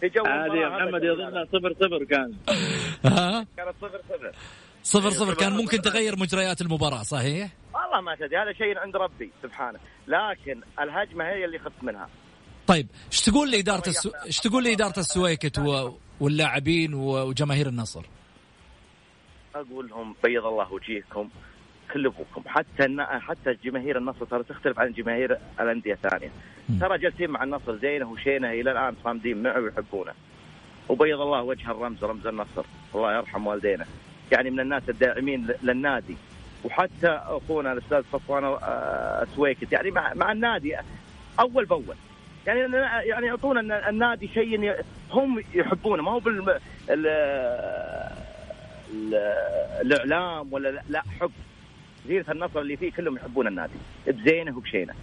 في 0.00 0.08
جو 0.08 0.24
هذه 0.24 0.56
يا 0.56 0.68
محمد 0.68 1.02
يظن 1.02 1.46
صفر 1.46 1.74
صفر 1.74 2.04
كان. 2.04 2.34
ها؟ 3.04 3.46
كانت 3.56 3.74
صفر 3.80 4.00
صفر. 4.08 4.32
صفر 4.82 5.10
صفر 5.10 5.34
كان 5.34 5.52
ممكن 5.52 5.82
تغير 5.82 6.18
مجريات 6.18 6.60
المباراة 6.60 7.02
صحيح؟ 7.02 7.50
والله 7.98 8.10
ما 8.10 8.26
تدري 8.26 8.38
هذا 8.38 8.52
شيء 8.52 8.78
عند 8.78 8.96
ربي 8.96 9.30
سبحانه. 9.42 9.78
لكن 10.06 10.60
الهجمة 10.80 11.24
هي 11.24 11.44
اللي 11.44 11.58
خفت 11.58 11.82
منها. 11.84 12.08
طيب 12.66 12.86
إيش 13.12 13.20
تقول 13.20 13.54
السو... 13.86 14.10
إيش 14.26 14.40
تقول 14.40 14.64
لإدارة 14.64 14.98
السويكت 14.98 15.58
و... 15.58 15.92
واللاعبين 16.20 16.94
وجماهير 16.94 17.66
النصر؟ 17.66 18.04
أقول 19.54 19.88
لهم 19.88 20.14
بيض 20.24 20.46
الله 20.46 20.72
وجيهكم 20.72 21.28
كلفوكم 21.92 22.42
حتى 22.46 22.96
حتى 23.00 23.54
جماهير 23.64 23.98
النصر 23.98 24.24
ترى 24.24 24.42
تختلف 24.42 24.78
عن 24.78 24.92
جماهير 24.92 25.38
الأندية 25.60 25.92
الثانية. 25.92 26.30
ترى 26.80 26.98
جالسين 26.98 27.30
مع 27.30 27.42
النصر 27.42 27.76
زينه 27.76 28.10
وشينه 28.10 28.50
إلى 28.50 28.72
الآن 28.72 28.94
صامدين 29.04 29.42
معه 29.42 29.60
ويحبونه. 29.60 30.12
وبيض 30.88 31.20
الله 31.20 31.42
وجه 31.42 31.70
الرمز 31.70 32.04
رمز 32.04 32.26
النصر. 32.26 32.64
الله 32.94 33.16
يرحم 33.16 33.46
والدينا. 33.46 33.86
يعني 34.32 34.50
من 34.50 34.60
الناس 34.60 34.82
الداعمين 34.88 35.48
للنادي. 35.62 36.16
وحتى 36.64 37.08
أخونا 37.08 37.72
الأستاذ 37.72 38.02
صفوان 38.12 38.58
السويكت. 39.22 39.72
يعني 39.72 39.90
مع, 39.90 40.14
مع 40.14 40.32
النادي 40.32 40.76
أول 41.40 41.64
بأول. 41.64 41.96
يعني 42.46 42.60
يعني 43.08 43.26
يعطونا 43.26 43.88
النادي 43.88 44.28
شيء 44.28 44.84
هم 45.10 45.44
يحبونه. 45.54 46.02
ما 46.02 46.10
هو 46.10 46.18
بال 46.18 46.58
الإعلام 49.82 50.52
ولا 50.52 50.82
لا 50.88 51.02
حب. 51.20 51.30
جزيره 52.04 52.32
النصر 52.32 52.60
اللي 52.60 52.76
فيه 52.76 52.92
كلهم 52.92 53.16
يحبون 53.16 53.46
النادي. 53.46 53.72
بزينه 54.06 54.56
وبشينه. 54.56 54.94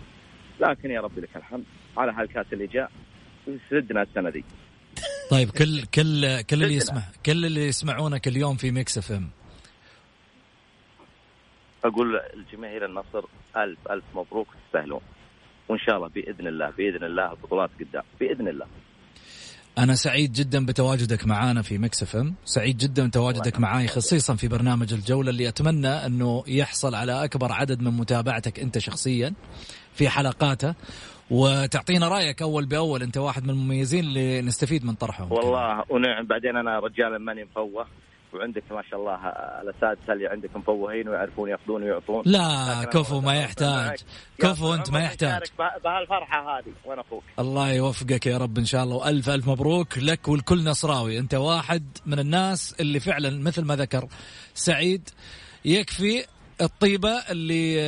لكن 0.59 0.91
يا 0.91 1.01
ربي 1.01 1.21
لك 1.21 1.29
الحمد 1.35 1.63
على 1.97 2.11
هالكاس 2.11 2.45
اللي 2.53 2.67
جاء. 2.67 2.91
سدنا 3.69 4.01
السنة 4.01 4.29
دي. 4.29 4.43
طيب 5.31 5.49
كل 5.49 5.81
كل 5.81 6.41
كل 6.41 6.63
اللي 6.63 6.75
يسمع 6.75 7.01
كل 7.25 7.45
اللي 7.45 7.67
يسمعونك 7.67 8.27
اليوم 8.27 8.55
في 8.55 8.71
Mix 8.71 8.97
FM. 8.97 9.29
أقول 11.87 12.19
لجماهير 12.35 12.85
النصر. 12.85 13.25
ألف 13.57 13.79
ألف 13.91 14.03
مبروك 14.15 14.47
تستاهلون. 14.67 15.01
وإن 15.69 15.79
شاء 15.79 15.95
الله 15.95 16.07
بإذن 16.07 16.47
الله 16.47 16.69
بإذن 16.77 17.03
الله 17.03 17.31
البطولات 17.31 17.69
قدام. 17.79 18.03
بإذن 18.19 18.47
الله. 18.47 18.65
أنا 19.77 19.95
سعيد 19.95 20.31
جدا 20.33 20.65
بتواجدك 20.65 21.27
معنا 21.27 21.61
في 21.61 21.77
Mix 21.77 22.03
FM، 22.03 22.35
سعيد 22.45 22.77
جدا 22.77 23.07
بتواجدك 23.07 23.59
معاي 23.59 23.87
خصيصا 23.87 24.35
في 24.35 24.47
برنامج 24.47 24.93
الجولة 24.93 25.29
اللي 25.29 25.47
أتمنى 25.47 25.87
أنه 25.87 26.43
يحصل 26.47 26.95
على 26.95 27.23
أكبر 27.23 27.51
عدد 27.51 27.81
من 27.81 27.91
متابعتك 27.91 28.59
أنت 28.59 28.77
شخصيا 28.77 29.33
في 29.93 30.09
حلقاته. 30.09 30.75
وتعطينا 31.31 32.07
رأيك 32.07 32.41
أول 32.41 32.65
بأول. 32.65 33.01
أنت 33.01 33.17
واحد 33.17 33.43
من 33.43 33.49
المميزين 33.49 34.03
اللي 34.03 34.41
نستفيد 34.41 34.85
من 34.85 34.93
طرحهم. 34.93 35.31
والله 35.31 35.83
ونعم. 35.89 36.25
بعدين 36.25 36.57
أنا 36.57 36.79
رجال 36.79 37.19
ماني 37.19 37.43
مفوه 37.43 37.85
وعندك 38.35 38.63
ما 38.71 38.81
شاء 38.89 38.99
الله 38.99 39.15
الاساتذه 39.61 40.13
اللي 40.13 40.27
عندك 40.27 40.55
مفوهين 40.55 41.09
ويعرفون 41.09 41.49
ياخذون 41.49 41.83
ويعطون. 41.83 42.23
لا 42.25 42.83
كفو 42.93 43.21
ما 43.21 43.35
يحتاج. 43.35 43.99
كفو 44.39 44.73
أنت 44.73 44.91
ما 44.91 44.99
يحتاج. 44.99 45.41
بهالفرحة 45.83 46.57
هذه 46.59 46.73
وأنا 46.85 47.01
أخوك. 47.01 47.23
الله 47.39 47.71
يوفقك 47.71 48.25
يا 48.25 48.37
رب 48.37 48.57
إن 48.57 48.65
شاء 48.65 48.83
الله 48.83 48.95
وألف 48.95 49.29
ألف 49.29 49.47
مبروك 49.47 49.97
لك 49.97 50.27
ولكل 50.27 50.63
نصراوي. 50.63 51.19
أنت 51.19 51.33
واحد 51.33 51.97
من 52.05 52.19
الناس 52.19 52.75
اللي 52.79 52.99
فعلا 52.99 53.43
مثل 53.43 53.65
ما 53.65 53.75
ذكر 53.75 54.07
سعيد 54.53 55.09
يكفي 55.65 56.25
الطيبة 56.61 57.09
اللي 57.09 57.81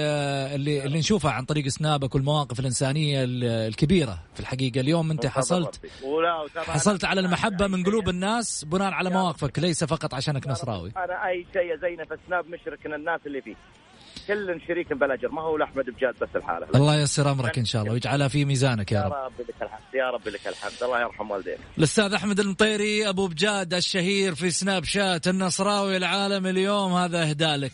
اللي 0.55 0.85
اللي 0.85 0.99
نشوفها 0.99 1.31
عن 1.31 1.45
طريق 1.45 1.67
سنابك 1.67 2.15
والمواقف 2.15 2.59
الإنسانية 2.59 3.25
الكبيرة 3.67 4.19
في 4.33 4.39
الحقيقة. 4.39 4.79
اليوم 4.79 5.11
أنت 5.11 5.25
حصلت 5.25 5.81
حصلت 6.55 7.05
على 7.05 7.21
المحبة 7.21 7.67
من 7.67 7.83
قلوب 7.83 8.09
الناس 8.09 8.65
بناء 8.65 8.91
على 8.93 9.09
مواقفك 9.09 9.59
ليس 9.59 9.83
فقط 9.83 10.13
عشانك 10.13 10.47
نصراوي. 10.47 10.91
أنا 10.97 11.27
أي 11.27 11.45
شيء 11.53 11.77
زينا 11.81 12.05
في 12.05 12.13
السناب 12.13 12.45
مشرك 12.49 12.85
الناس 12.85 13.19
اللي 13.25 13.41
فيه. 13.41 13.55
كل 14.27 14.61
شريك 14.67 14.93
بالاجر 14.93 15.29
ما 15.31 15.41
هو 15.41 15.57
لأحمد 15.57 15.85
بجاد 15.85 16.13
بس 16.21 16.29
الحالة. 16.35 16.67
الله 16.75 16.95
ييسر 16.95 17.31
أمرك 17.31 17.57
إن 17.57 17.65
شاء 17.65 17.81
الله 17.81 17.93
ويجعلها 17.93 18.27
في 18.27 18.45
ميزانك 18.45 18.91
يا 18.91 19.03
رب 19.03 19.11
يا 19.11 19.25
رب. 19.25 19.31
لك 19.39 19.55
الحمد 19.61 19.93
يا 19.93 20.09
رب 20.09 20.27
لك 20.27 20.47
الحمد. 20.47 20.83
الله 20.83 21.01
يرحم 21.01 21.31
والديك. 21.31 21.57
الأستاذ 21.77 22.13
أحمد 22.13 22.39
المطيري 22.39 23.09
أبو 23.09 23.27
بجاد 23.27 23.73
الشهير 23.73 24.35
في 24.35 24.49
سناب 24.49 24.83
شات 24.83 25.27
النصراوي 25.27 25.97
العالم 25.97 26.45
اليوم 26.45 26.93
هذا 26.93 27.29
اهداء 27.29 27.55
لك 27.55 27.73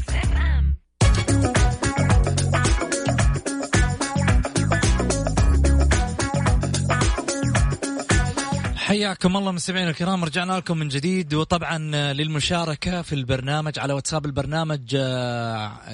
حياكم 8.91 9.37
الله 9.37 9.51
مستمعينا 9.51 9.89
الكرام 9.89 10.23
رجعنا 10.23 10.53
لكم 10.53 10.77
من 10.77 10.87
جديد 10.87 11.33
وطبعا 11.33 11.77
للمشاركة 12.13 13.01
في 13.01 13.15
البرنامج 13.15 13.79
على 13.79 13.93
واتساب 13.93 14.25
البرنامج 14.25 14.97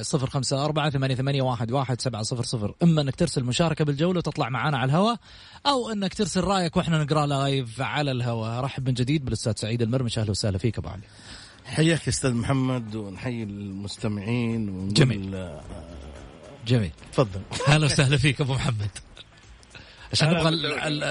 صفر 0.01 0.29
خمسة 0.29 0.65
أربعة 0.65 0.89
ثمانية, 0.89 1.15
ثمانية 1.15 1.41
واحد, 1.41 1.71
واحد 1.71 2.01
سبعة 2.01 2.23
صفر 2.23 2.43
صفر. 2.43 2.73
إما 2.83 3.01
أنك 3.01 3.15
ترسل 3.15 3.43
مشاركة 3.43 3.85
بالجولة 3.85 4.17
وتطلع 4.17 4.49
معنا 4.49 4.77
على 4.77 4.89
الهواء 4.89 5.17
أو 5.65 5.91
أنك 5.91 6.13
ترسل 6.13 6.43
رأيك 6.43 6.77
وإحنا 6.77 7.03
نقرأ 7.03 7.25
لايف 7.25 7.81
على 7.81 8.11
الهواء. 8.11 8.63
رحب 8.63 8.87
من 8.87 8.93
جديد 8.93 9.25
بالأستاذ 9.25 9.53
سعيد 9.55 9.81
المرمش 9.81 10.19
أهلا 10.19 10.31
وسهلا 10.31 10.57
فيك 10.57 10.77
أبو 10.77 10.89
علي. 10.89 11.03
حياك 11.65 12.07
أستاذ 12.07 12.33
محمد 12.33 12.95
ونحيي 12.95 13.43
المستمعين 13.43 14.69
ونقول 14.69 14.93
جميل. 14.93 15.49
جميل. 16.67 16.91
تفضل. 17.13 17.41
هلا 17.67 17.85
وسهلا 17.85 18.17
فيك 18.17 18.41
أبو 18.41 18.53
محمد. 18.53 18.89
عشان 20.11 20.29
نبغى 20.29 20.49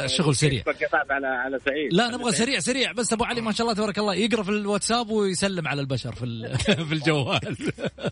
الشغل 0.04 0.34
سريع. 0.34 0.62
على 1.10 1.26
على 1.26 1.58
سعيد. 1.58 1.94
لا 1.94 2.08
نبغى 2.10 2.32
سريع 2.32 2.58
سريع. 2.58 2.92
بس 2.92 3.12
أبو 3.12 3.24
علي 3.24 3.40
ما 3.40 3.52
شاء 3.52 3.66
الله 3.66 3.76
تبارك 3.76 3.98
الله 3.98 4.14
يقرأ 4.14 4.42
في 4.42 4.48
الواتساب 4.50 5.10
ويسلم 5.10 5.68
على 5.68 5.80
البشر 5.80 6.12
في 6.12 6.24
في 6.88 6.92
الجوال. 6.94 7.40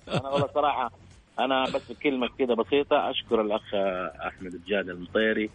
أنا 0.09 0.29
والله 0.29 0.49
صراحة 0.55 0.93
أنا 1.39 1.65
بس 1.65 1.93
كلمه 2.03 2.29
كده 2.39 2.55
بسيطة 2.55 3.11
أشكر 3.11 3.41
الأخ 3.41 3.75
أحمد 4.27 4.55
الجاد 4.55 4.89
المطيري 4.89 5.51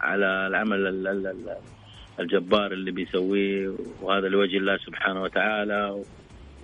على 0.00 0.46
العمل 0.46 0.86
الجبار 2.20 2.72
اللي 2.72 2.90
بيسويه 2.90 3.72
وهذا 4.02 4.28
لوجه 4.28 4.56
الله 4.56 4.76
سبحانه 4.76 5.22
وتعالى 5.22 6.04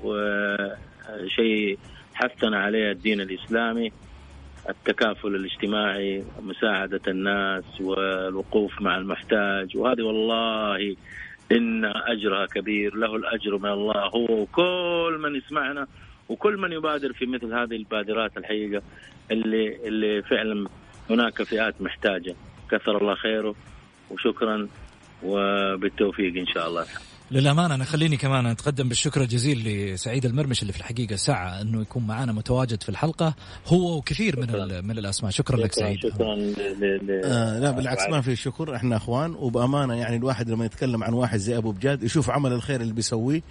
وشيء 0.05 1.79
حثنا 2.15 2.59
عليه 2.59 2.91
الدين 2.91 3.21
الإسلامي. 3.21 3.93
التكافل 4.69 5.35
الاجتماعي 5.35 6.25
مساعدة 6.43 7.01
الناس 7.09 7.65
والوقوف 7.81 8.83
مع 8.83 8.99
المحتاج. 8.99 9.77
وهذه 9.77 10.03
والله 10.03 10.97
إن 11.53 11.85
أجرها 11.85 12.47
كبير 12.47 12.95
له 12.97 13.17
الأجر 13.17 13.59
من 13.59 13.71
الله. 13.71 14.07
هو 14.09 14.43
وكل 14.43 15.19
من 15.21 15.37
يسمعنا 15.37 15.87
وكل 16.29 16.57
من 16.57 16.73
يبادر 16.73 17.13
في 17.13 17.27
مثل 17.27 17.55
هذه 17.55 17.77
البادرات 17.77 18.37
الحقيقة 18.37 18.83
اللي 19.31 19.89
اللي 19.89 20.23
فعلا 20.23 20.69
هناك 21.11 21.43
فئات 21.43 21.83
محتاجة. 21.83 22.35
كثر 22.71 22.99
الله 23.01 23.15
خيره 23.15 23.55
وشكرا 24.11 24.69
وبالتوفيق 25.23 26.37
إن 26.37 26.47
شاء 26.47 26.69
الله. 26.69 26.87
للأمانة 27.31 27.75
أنا 27.75 27.85
خليني 27.85 28.17
كمان 28.17 28.47
أتقدم 28.47 28.89
بالشكر 28.89 29.21
الجزيل 29.23 29.65
لسعيد 29.95 30.25
المرمش 30.27 30.63
اللي 30.63 30.73
في 30.73 30.79
الحقيقة 30.79 31.17
سعى 31.17 31.61
أنه 31.61 31.83
يكون 31.83 32.07
معنا 32.07 32.33
متواجد 32.33 32.83
في 32.83 32.89
الحلقة 32.89 33.35
هو 33.67 33.97
وكثير 33.97 34.41
من 34.41 34.47
من 34.87 34.99
الأسماء. 34.99 35.31
شكرا, 35.31 35.57
شكرا 35.57 35.67
لك 35.67 35.73
سعيد. 35.73 35.99
شكرا 35.99 36.53
آه 37.25 37.59
لا 37.59 37.71
بالعكس 37.71 38.09
ما 38.11 38.21
في 38.21 38.37
شكر. 38.37 38.77
إحنا 38.77 38.97
إخوان 38.97 39.35
وبأمانة 39.35 39.95
يعني 39.95 40.17
الواحد 40.17 40.51
لما 40.51 40.65
يتكلم 40.65 41.05
عن 41.05 41.13
واحد 41.13 41.39
زي 41.39 41.57
أبو 41.57 41.73
بجاد 41.73 42.03
يشوف 42.03 42.31
عمل 42.31 42.53
الخير 42.53 42.81
اللي 42.81 42.93
بيسويه. 42.93 43.43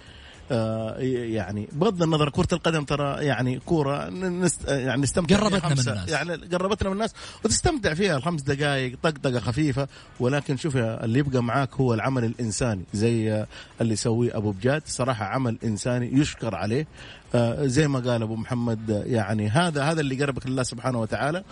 يعني 0.50 1.68
بغض 1.72 2.02
النظر 2.02 2.30
كرة 2.30 2.48
القدم 2.52 2.84
ترى 2.84 3.24
يعني 3.24 3.58
كورة 3.58 4.08
نست 4.10 4.68
يعني 4.68 5.02
نستمتع 5.02 5.36
قربتنا 5.36 5.68
من 5.68 5.80
الناس. 5.80 6.08
يعني 6.08 6.34
قربتنا 6.34 6.88
من 6.88 6.94
الناس. 6.94 7.14
وتستمتع 7.44 7.94
فيها 7.94 8.16
الخمس 8.16 8.42
دقائق 8.42 8.98
طقطقة 9.02 9.40
خفيفة. 9.40 9.88
ولكن 10.20 10.56
شوف 10.56 10.76
اللي 10.76 11.18
يبقى 11.18 11.42
معاك 11.42 11.74
هو 11.74 11.94
العمل 11.94 12.24
الإنساني. 12.24 12.82
زي 12.94 13.46
اللي 13.80 13.92
يسويه 13.92 14.36
أبو 14.36 14.50
بجاد 14.50 14.82
صراحة 14.86 15.24
عمل 15.24 15.58
إنساني 15.64 16.12
يشكر 16.12 16.54
عليه. 16.54 16.86
آه 17.34 17.66
زي 17.66 17.88
ما 17.88 17.98
قال 17.98 18.22
أبو 18.22 18.36
محمد 18.36 19.02
يعني 19.06 19.48
هذا 19.48 19.82
هذا 19.82 20.00
اللي 20.00 20.24
قربك 20.24 20.46
لله 20.46 20.62
سبحانه 20.62 21.00
وتعالى. 21.00 21.44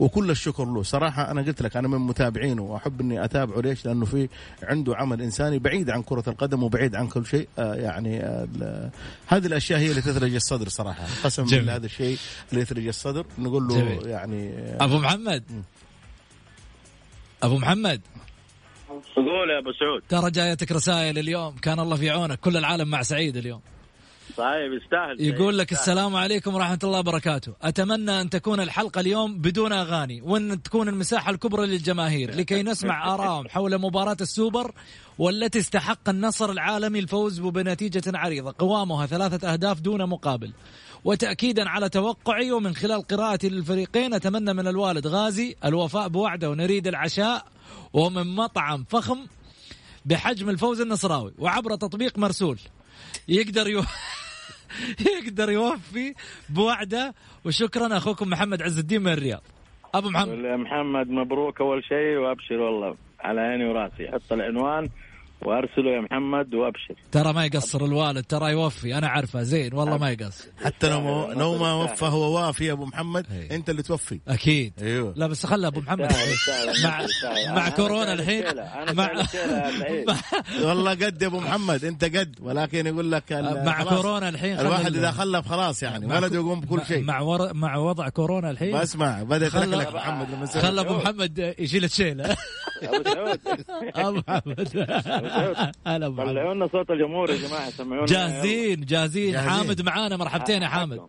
وكل 0.00 0.30
الشكر 0.30 0.64
له. 0.64 0.82
صراحة 0.82 1.30
أنا 1.30 1.42
قلت 1.42 1.62
لك 1.62 1.76
أنا 1.76 1.88
من 1.88 1.98
متابعينه 1.98 2.62
وأحب 2.62 3.00
أني 3.00 3.24
أتابعه. 3.24 3.60
ليش؟ 3.60 3.86
لأنه 3.86 4.04
في 4.04 4.28
عنده 4.62 4.96
عمل 4.96 5.22
إنساني 5.22 5.58
بعيد 5.58 5.90
عن 5.90 6.02
كرة 6.02 6.24
القدم 6.26 6.62
وبعيد 6.62 6.94
عن 6.94 7.08
كل 7.08 7.26
شيء. 7.26 7.48
آه 7.58 7.74
يعني 7.74 8.20
آه 8.20 8.90
هذه 9.26 9.46
الأشياء 9.46 9.78
هي 9.78 9.90
اللي 9.90 10.00
تثلج 10.00 10.34
الصدر 10.34 10.68
صراحة. 10.68 11.04
قسم 11.24 11.44
بالله 11.44 11.76
هذا 11.76 11.86
الشيء 11.86 12.18
اللي 12.50 12.62
يثلج 12.62 12.86
الصدر. 12.86 13.26
نقول 13.38 13.68
له 13.68 13.80
جميل. 13.80 14.06
يعني 14.06 14.48
آه 14.52 14.84
أبو 14.84 14.98
محمد. 14.98 15.44
م. 15.50 15.62
أبو 17.42 17.58
محمد. 17.58 18.00
قول 19.16 19.50
يا 19.50 19.58
أبو 19.58 19.72
سعود. 19.72 20.02
ترى 20.08 20.30
جايتك 20.30 20.72
رسائل 20.72 21.18
اليوم. 21.18 21.56
كان 21.56 21.80
الله 21.80 21.96
في 21.96 22.10
عونك. 22.10 22.40
كل 22.40 22.56
العالم 22.56 22.88
مع 22.88 23.02
سعيد 23.02 23.36
اليوم. 23.36 23.60
صحيح 24.36 24.82
يستاهل. 24.82 25.20
يقول 25.20 25.58
لك 25.58 25.72
السلام 25.72 26.16
عليكم 26.16 26.54
ورحمة 26.54 26.78
الله 26.84 26.98
وبركاته. 26.98 27.54
أتمنى 27.62 28.20
أن 28.20 28.30
تكون 28.30 28.60
الحلقة 28.60 29.00
اليوم 29.00 29.38
بدون 29.38 29.72
أغاني 29.72 30.20
وأن 30.20 30.62
تكون 30.62 30.88
المساحة 30.88 31.30
الكبرى 31.30 31.66
للجماهير 31.66 32.34
لكي 32.38 32.62
نسمع 32.62 33.14
آرائهم 33.14 33.48
حول 33.48 33.78
مباراة 33.78 34.16
السوبر 34.20 34.72
والتي 35.18 35.58
استحق 35.58 36.08
النصر 36.08 36.50
العالمي 36.50 36.98
الفوز 36.98 37.40
بنتيجة 37.40 38.02
عريضة. 38.06 38.54
قوامها 38.58 39.06
ثلاثة 39.06 39.52
أهداف 39.52 39.80
دون 39.80 40.08
مقابل. 40.08 40.52
وتأكيدا 41.04 41.68
على 41.68 41.88
توقعي 41.88 42.52
ومن 42.52 42.74
خلال 42.74 43.02
قراءتي 43.02 43.48
للفريقين 43.48 44.14
أتمنى 44.14 44.54
من 44.54 44.68
الوالد 44.68 45.06
غازي 45.06 45.56
الوفاء 45.64 46.08
بوعده 46.08 46.50
ونريد 46.50 46.86
العشاء 46.86 47.46
ومن 47.92 48.34
مطعم 48.34 48.84
فخم 48.88 49.18
بحجم 50.04 50.50
الفوز 50.50 50.80
النصراوي. 50.80 51.32
وعبر 51.38 51.76
تطبيق 51.76 52.18
مرسول. 52.18 52.58
يقدر 53.28 53.68
يو... 53.68 53.82
يقدر 55.24 55.50
يوفي 55.50 56.14
بوعده. 56.48 57.14
وشكرا 57.44 57.96
أخوكم 57.96 58.28
محمد 58.28 58.62
عز 58.62 58.78
الدين 58.78 59.02
من 59.02 59.12
الرياض. 59.12 59.42
أبو 59.94 60.10
محمد. 60.10 60.38
محمد 60.38 61.10
مبروك 61.10 61.60
أول 61.60 61.84
شيء 61.84 62.16
وأبشر 62.18 62.54
والله 62.54 62.96
على 63.20 63.40
عيني 63.40 63.64
وراسي. 63.64 64.08
حط 64.08 64.32
العنوان. 64.32 64.88
وأرسله 65.42 65.90
يا 65.90 66.00
محمد 66.00 66.54
وأبشر. 66.54 66.94
ترى 67.12 67.32
ما 67.32 67.44
يقصر 67.44 67.84
الوالد 67.84 68.24
ترى 68.24 68.50
يوفي. 68.52 68.98
أنا 68.98 69.08
عارفه 69.08 69.42
زين 69.42 69.74
والله 69.74 69.98
ما 69.98 70.10
يقصر. 70.10 70.44
حتى 70.64 70.90
لو 70.90 71.32
لو 71.32 71.58
ما 71.58 71.72
وفى 71.72 72.04
هو 72.04 72.36
وافي 72.36 72.64
يا 72.64 72.72
أبو 72.72 72.84
محمد 72.86 73.26
هي. 73.30 73.56
أنت 73.56 73.70
اللي 73.70 73.82
توفي. 73.82 74.20
أكيد. 74.28 74.72
أيوه. 74.82 75.12
لا 75.16 75.26
بس 75.26 75.46
خلى 75.46 75.66
أبو 75.66 75.80
محمد. 75.80 76.12
مع 76.84 77.06
مع 77.54 77.68
كورونا 77.68 78.12
الحين. 78.12 78.44
مع 78.92 79.10
والله 80.62 80.90
قد 80.90 81.22
يا 81.22 81.26
أبو 81.26 81.40
محمد 81.40 81.84
أنت 81.84 82.04
قد. 82.04 82.36
ولكن 82.40 82.86
يقول 82.86 83.12
لك 83.12 83.32
مع 83.66 83.82
كورونا 83.84 84.28
الحين 84.28 84.60
الواحد 84.60 84.96
إذا 84.96 85.10
خلف 85.10 85.48
خلاص 85.48 85.82
يعني 85.82 86.06
ولده 86.06 86.34
يقوم 86.36 86.60
بكل 86.60 86.80
شيء. 86.86 87.02
مع 87.04 87.20
ور... 87.20 87.54
مع 87.54 87.76
وضع 87.76 88.08
كورونا 88.08 88.50
الحين. 88.50 88.80
بسمع 88.80 89.22
بدا 89.22 89.46
يتلكلك 89.46 89.94
محمد 89.94 90.30
لما 90.30 90.46
خلى 90.46 90.80
أبو 90.80 90.94
محمد 90.94 91.54
يشيل 91.58 91.84
الشيلة. 91.84 92.36
أبو 92.82 94.20
محمد. 94.28 94.68
هلا 95.86 96.08
طلعوا 96.16 96.54
لنا 96.54 96.66
صوت 96.66 96.90
الجمهور 96.90 97.30
يا 97.30 97.36
جماعة 97.36 97.70
سمعونا. 97.70 98.06
جاهزين 98.06 98.84
جاهزين. 98.84 99.38
حامد 99.38 99.82
معانا 99.82 100.16
مرحبتين 100.16 100.62
يا 100.62 100.68
حامد. 100.68 101.00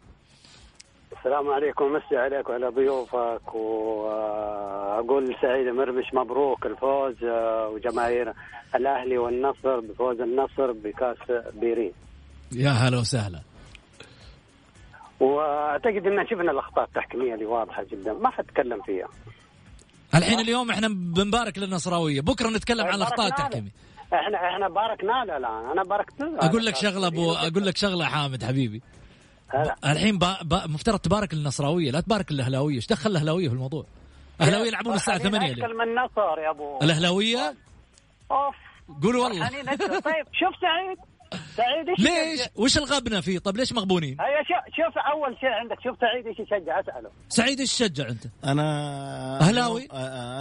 السلام 1.18 1.50
عليكم. 1.50 1.86
مسي 1.94 2.18
عليك 2.18 2.50
وعلى 2.50 2.68
ضيوفك 2.68 3.56
وأقول 3.56 5.36
سعيد 5.42 5.68
مرمش 5.68 6.14
مبروك 6.14 6.66
الفوز 6.66 7.24
وجماهير 7.74 8.34
الأهلي 8.76 9.18
والنصر 9.18 9.80
بفوز 9.80 10.22
النصر 10.22 10.72
بكأس 10.72 11.18
بيرين 11.54 11.92
يا 12.52 12.70
هلا 12.70 12.98
وسهلا. 13.00 13.40
وأعتقد 15.20 16.08
إن 16.08 16.28
شفنا 16.28 16.52
الأخطاء 16.52 16.86
التحكيمية 16.86 17.34
اللي 17.34 17.46
واضحة 17.46 17.84
جدا. 17.92 18.14
ما 18.14 18.30
حتكلم 18.30 18.82
فيها. 18.82 19.08
الحين 20.16 20.40
اليوم 20.40 20.72
إحنا 20.72 20.88
بنبارك 20.88 21.58
للنصراوية. 21.58 22.22
بكرة 22.22 22.50
نتكلم 22.50 22.86
عن 22.86 22.96
الأخطاء 22.96 23.28
التحكيمية. 23.28 23.72
إحنا 24.14 24.50
إحنا 24.50 24.70
باركنا 24.70 25.26
له 25.26 25.38
الان. 25.38 25.72
أنا 25.72 25.84
باركت 25.84 26.22
له 26.22 26.38
أقول 26.40 26.66
لك 26.66 26.76
شغلة 26.76 27.08
ابو 27.08 27.34
أقول 27.34 27.66
لك 27.66 27.78
شغلة 27.78 28.06
حامد 28.06 28.44
حبيبي. 28.44 28.82
هلا. 29.50 29.76
الحين 29.86 30.18
با... 30.18 30.38
با... 30.42 30.68
مفترض 30.68 31.00
تبارك 31.00 31.34
للنصراويه 31.34 31.92
لا 31.92 32.02
تبارك 32.02 32.32
الأهلاوية. 32.32 32.76
إيش 32.76 32.88
دخل 32.88 33.12
الأهلاوية 33.12 33.48
في 33.48 33.54
الموضوع؟ 33.54 33.86
الأهلاوية 34.42 34.68
يلعبون 34.68 34.94
الساعة 34.94 35.18
8 35.18 35.52
اليوم. 35.52 35.70
من 35.70 35.82
النصر 35.82 36.40
يا 36.40 36.50
أبو. 36.50 36.80
الأهلاوية؟ 36.82 37.56
أوف. 38.32 38.56
قولوا 39.04 39.24
والله. 39.24 39.50
طيب 40.00 40.26
شوف 40.34 40.56
سعيد. 40.62 40.98
سعيد 41.58 41.90
إيش 41.90 42.00
ليش؟ 42.00 42.42
وش 42.56 42.78
الغبنة 42.78 43.22
فيه؟ 43.22 43.40
طب 43.40 43.58
ليش 43.58 43.74
مغبونين؟ 43.74 44.18
هيا 44.22 44.44
شوف 44.44 44.76
شوف 44.76 44.98
أول 44.98 45.38
شيء 45.40 45.50
عندك 45.50 45.78
شوف 45.84 45.98
سعيد 46.00 46.28
إيش 46.28 46.40
يشجع 46.40 46.80
أسأله. 46.80 47.10
سعيد 47.30 47.60
إيش 47.60 47.78
تشجع 47.78 48.10
أنت؟ 48.10 48.24
أنا 48.46 49.40
أهلاوي؟ 49.42 49.88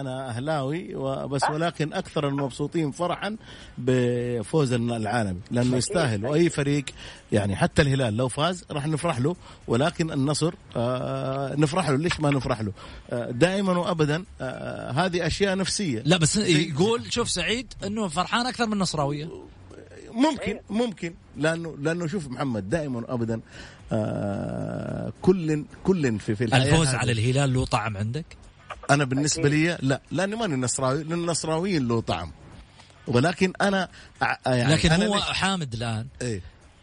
أنا 0.00 0.28
أهلاوي 0.28 0.94
بس 1.26 1.42
ولكن 1.50 1.92
أكثر 1.92 2.28
المبسوطين 2.28 2.90
فرحا 2.90 3.36
بفوز 3.78 4.72
العالمي 4.72 5.40
لأنه 5.50 5.76
يستاهل. 5.76 6.26
وأي 6.26 6.50
فريق 6.50 6.84
يعني 7.32 7.56
حتى 7.56 7.82
الهلال 7.82 8.16
لو 8.16 8.28
فاز 8.28 8.64
راح 8.70 8.86
نفرح 8.86 9.18
له 9.18 9.36
ولكن 9.66 10.10
النصر 10.10 10.54
آه 10.76 11.54
نفرح 11.54 11.88
له. 11.90 11.96
ليش 11.96 12.20
ما 12.20 12.30
نفرح 12.30 12.60
له؟ 12.60 12.72
آه 13.10 13.30
دائما 13.30 13.78
وابدا 13.78 14.24
آه 14.40 14.90
هذه 14.90 15.26
أشياء 15.26 15.56
نفسية. 15.56 16.02
لا 16.04 16.16
بس 16.16 16.36
يقول 16.36 17.12
شوف 17.12 17.30
سعيد 17.30 17.72
إنه 17.84 18.08
فرحان 18.08 18.46
أكثر 18.46 18.66
من 18.66 18.72
النصراوية. 18.72 19.28
ممكن 20.12 20.60
ممكن. 20.70 21.14
لأنه 21.36 21.76
لأنه 21.80 22.06
شوف 22.06 22.28
محمد 22.28 22.70
دائما 22.70 23.04
ابدا 23.08 23.40
آه 23.92 25.12
كل 25.22 25.64
كل 25.84 26.18
في 26.18 26.34
في 26.36 26.44
الحياة 26.44 26.72
الفوز 26.72 26.94
على 26.94 27.12
الهلال 27.12 27.52
له 27.54 27.64
طعم 27.64 27.96
عندك؟ 27.96 28.24
أنا 28.90 29.04
بالنسبة 29.04 29.48
لي 29.48 29.78
لا. 29.82 30.00
لأني 30.10 30.36
ماني 30.36 30.56
نصراوي 30.56 31.02
لأن 31.04 31.12
النصراويين 31.12 31.88
له 31.88 32.00
طعم. 32.00 32.32
ولكن 33.06 33.52
أنا 33.62 33.88
يعني 34.46 34.74
لكن 34.74 34.92
أنا 34.92 35.06
هو 35.06 35.20
حامد 35.20 35.74
الآن. 35.74 36.06
إيه. 36.22 36.40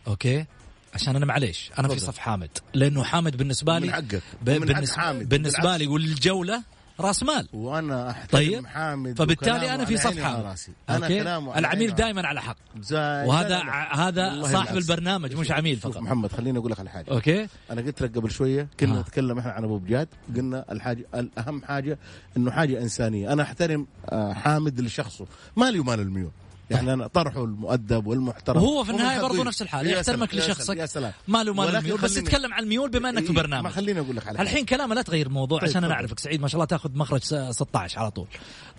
أوكي؟ 0.07 0.45
عشان 0.93 1.15
أنا 1.15 1.25
معليش 1.25 1.71
أنا 1.79 1.87
في 1.87 1.99
صف 1.99 2.17
حامد. 2.17 2.49
لأنه 2.73 3.03
حامد 3.03 3.37
بالنسبة 3.37 3.79
لي 3.79 3.87
من 3.87 3.93
حقك 3.93 4.21
بالنسبة, 4.41 5.01
حامد. 5.01 5.29
بالنسبة 5.29 5.77
لي 5.77 5.87
والجولة 5.87 6.63
راس 6.99 7.23
مال. 7.23 7.47
وأنا 7.53 8.09
أحترم 8.09 8.39
طيب. 8.39 8.65
حامد 8.65 9.17
فبالتالي 9.17 9.75
أنا 9.75 9.85
في 9.85 9.97
صف 9.97 10.19
حامد 10.19 10.57
أنا 10.89 11.07
كلامه 11.07 11.57
العميل 11.57 11.95
دائما 11.95 12.27
على 12.27 12.41
حق. 12.41 12.57
وهذا 12.91 13.59
هذا 13.91 14.43
صاحب 14.43 14.77
البرنامج 14.77 15.35
مش 15.35 15.51
عميل 15.51 15.77
فقط. 15.77 15.97
محمد 15.97 16.31
خليني 16.31 16.59
أقول 16.59 16.71
لك 16.71 16.79
على 16.79 16.89
حاجة. 16.89 17.11
أوكي؟ 17.11 17.47
أنا 17.71 17.81
قلت 17.81 18.01
لك 18.01 18.17
قبل 18.17 18.31
شوية 18.31 18.67
كنا 18.79 19.01
نتكلم 19.01 19.39
إحنا 19.39 19.51
عن 19.51 19.63
أبو 19.63 19.77
بجاد. 19.77 20.07
قلنا 20.35 20.65
الحاجة 20.71 21.05
الأهم 21.15 21.65
حاجة 21.65 21.99
إنه 22.37 22.51
حاجة 22.51 22.81
إنسانية. 22.81 23.33
أنا 23.33 23.43
أحترم 23.43 23.87
حامد 24.33 24.81
لشخصه. 24.81 25.25
مالي 25.55 25.79
ومال 25.79 25.99
الميول. 25.99 26.31
يعني 26.69 26.93
أنا 26.93 27.07
طرحه 27.07 27.43
المؤدب 27.43 28.07
والمحترم. 28.07 28.63
وهو 28.63 28.83
في 28.83 28.91
النهاية 28.91 29.21
برضه 29.21 29.43
نفس 29.43 29.61
الحال 29.61 29.87
يحترمك 29.87 30.35
لشخصك. 30.35 30.77
يا 30.77 30.85
سلام. 30.85 31.13
ماله 31.27 31.53
مال 31.53 31.75
الميول 31.75 32.01
بس 32.01 32.13
تتكلم 32.13 32.53
عن 32.53 32.63
الميول 32.63 32.89
بما 32.89 33.09
أنك 33.09 33.25
في 33.25 33.33
برنامج 33.33 33.63
ما 33.63 33.69
خليني 33.69 33.99
أقول 33.99 34.15
لك 34.15 34.27
على 34.27 34.41
الحين 34.41 34.65
كلامه 34.65 34.95
لا 34.95 35.01
تغير 35.01 35.27
الموضوع 35.27 35.59
طيب 35.59 35.69
عشان 35.69 35.83
أنا 35.83 35.93
أعرفك 35.93 36.19
سعيد 36.19 36.41
ما 36.41 36.47
شاء 36.47 36.55
الله 36.55 36.65
تأخذ 36.65 36.97
مخرج 36.97 37.21
16 37.51 37.99
على 37.99 38.11
طول. 38.11 38.27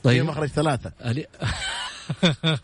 طيب. 0.03 0.25
مخرج 0.25 0.49
ثلاثة. 0.49 0.93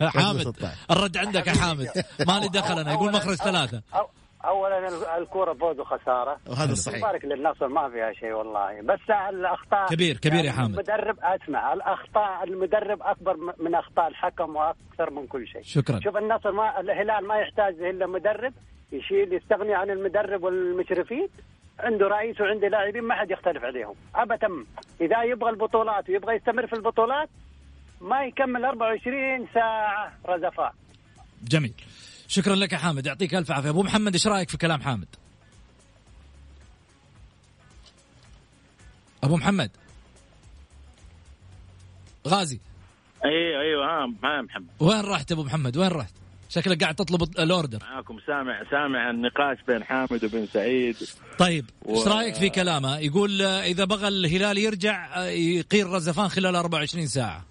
حامد 0.01 0.41
16. 0.41 0.77
الرد 0.91 1.17
عندك 1.17 1.47
يا 1.47 1.53
حامد. 1.53 1.89
مالي 2.27 2.49
دخل 2.49 2.79
أنا 2.79 2.93
يقول 2.93 3.13
مخرج 3.13 3.35
ثلاثة. 3.37 3.83
اولا 4.49 4.89
ال- 4.89 5.23
الكورة 5.23 5.53
فوز 5.53 5.79
وخسارة. 5.81 6.37
وهذا 6.49 6.73
الصحيح. 6.73 6.99
مبارك 6.99 7.25
للنصر 7.25 7.69
ما 7.69 7.89
فيها 7.91 8.13
شيء 8.13 8.33
والله. 8.33 8.81
بس 8.83 9.01
الأخطاء 9.29 9.87
كبير- 9.89 10.17
كبير 10.17 10.39
يا 10.41 10.45
يعني 10.45 10.57
حامد. 10.59 10.71
المدرب 10.71 11.17
أسمع 11.23 11.73
الأخطاء 11.73 12.45
المدرب 12.45 13.03
أكبر 13.03 13.37
من 13.59 13.75
أخطاء 13.75 14.09
الحكم 14.09 14.57
وأكثر 14.57 15.11
من 15.11 15.27
كل 15.27 15.47
شيء. 15.49 15.63
شكرا. 15.63 16.01
شوف 16.05 16.17
النصر 16.17 16.53
ما 16.53 16.81
الهلال 16.81 17.27
ما 17.27 17.37
يحتاج 17.37 17.75
إلا 17.83 18.07
مدرب 18.07 18.53
يشيل 18.93 19.33
يستغني 19.33 19.75
عن 19.75 19.91
المدرب 19.91 20.43
والمشرفين. 20.43 21.29
عنده 21.81 22.07
رئيس 22.09 22.41
وعنده 22.41 22.69
لاعبين 22.69 23.03
ما 23.03 23.15
حد 23.15 23.31
يختلف 23.31 23.65
عليهم. 23.65 23.95
ابدا. 24.15 24.49
إذا 25.01 25.23
يبغى 25.23 25.51
البطولات 25.51 26.09
ويبغى 26.09 26.37
يستمر 26.37 26.67
في 26.67 26.73
البطولات 26.73 27.29
ما 28.01 28.25
يكمل 28.25 28.65
24 28.65 29.47
ساعة 29.55 30.13
رزفاء. 30.29 30.75
جميل. 31.43 31.75
شكرا 32.35 32.55
لك 32.55 32.73
يا 32.73 32.79
حامد. 32.79 33.07
يعطيك 33.07 33.35
ألف 33.35 33.51
عافية. 33.51 33.69
أبو 33.71 33.83
محمد 33.83 34.13
إيش 34.13 34.27
رأيك 34.27 34.51
في 34.51 34.57
كلام 34.57 34.81
حامد؟ 34.83 35.07
أبو 39.25 39.37
محمد. 39.37 39.71
غازي. 42.29 42.61
أيوه 43.25 43.61
أيوه 43.61 43.87
ها 43.87 44.07
محمد. 44.43 44.67
وين 44.81 45.01
رحت 45.01 45.33
أبو 45.33 45.45
محمد؟ 45.45 45.77
وين 45.77 45.89
رحت؟ 45.89 46.15
شكلك 46.49 46.83
قاعد 46.83 46.95
تطلب 46.95 47.23
الأوردر. 47.23 47.79
معاكم. 47.83 48.19
سامع 48.27 48.63
سامع 48.71 49.11
النقاش 49.11 49.59
بين 49.69 49.85
حامد 49.85 50.25
وبن 50.25 50.47
سعيد. 50.47 50.97
طيب 51.39 51.71
و- 51.83 51.95
إيش 51.99 52.07
رأيك 52.09 52.35
في 52.35 52.49
كلامه؟ 52.49 52.99
يقول 52.99 53.43
إذا 53.43 53.85
بغى 53.85 54.09
الهلال 54.09 54.59
يرجع 54.59 55.17
آه، 55.17 55.25
يقيل 55.27 55.87
رزفان 55.87 56.29
خلال 56.29 56.57
24 56.57 57.07
ساعة. 57.07 57.45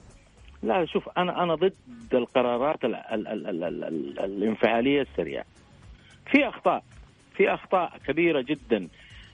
لا 0.63 0.85
شوف 0.85 1.09
أنا 1.17 1.43
أنا 1.43 1.55
ضد 1.55 1.73
القرارات 2.13 2.85
ال 2.85 2.95
ال 2.95 3.27
ال 3.27 3.47
ال 3.47 3.63
ال 3.63 3.83
ال 3.83 4.19
الانفعالية 4.19 5.01
السريعة. 5.01 5.45
في 6.31 6.47
أخطاء 6.47 6.83
في 7.35 7.53
أخطاء 7.53 7.97
كبيرة 8.07 8.41
جدا 8.41 8.87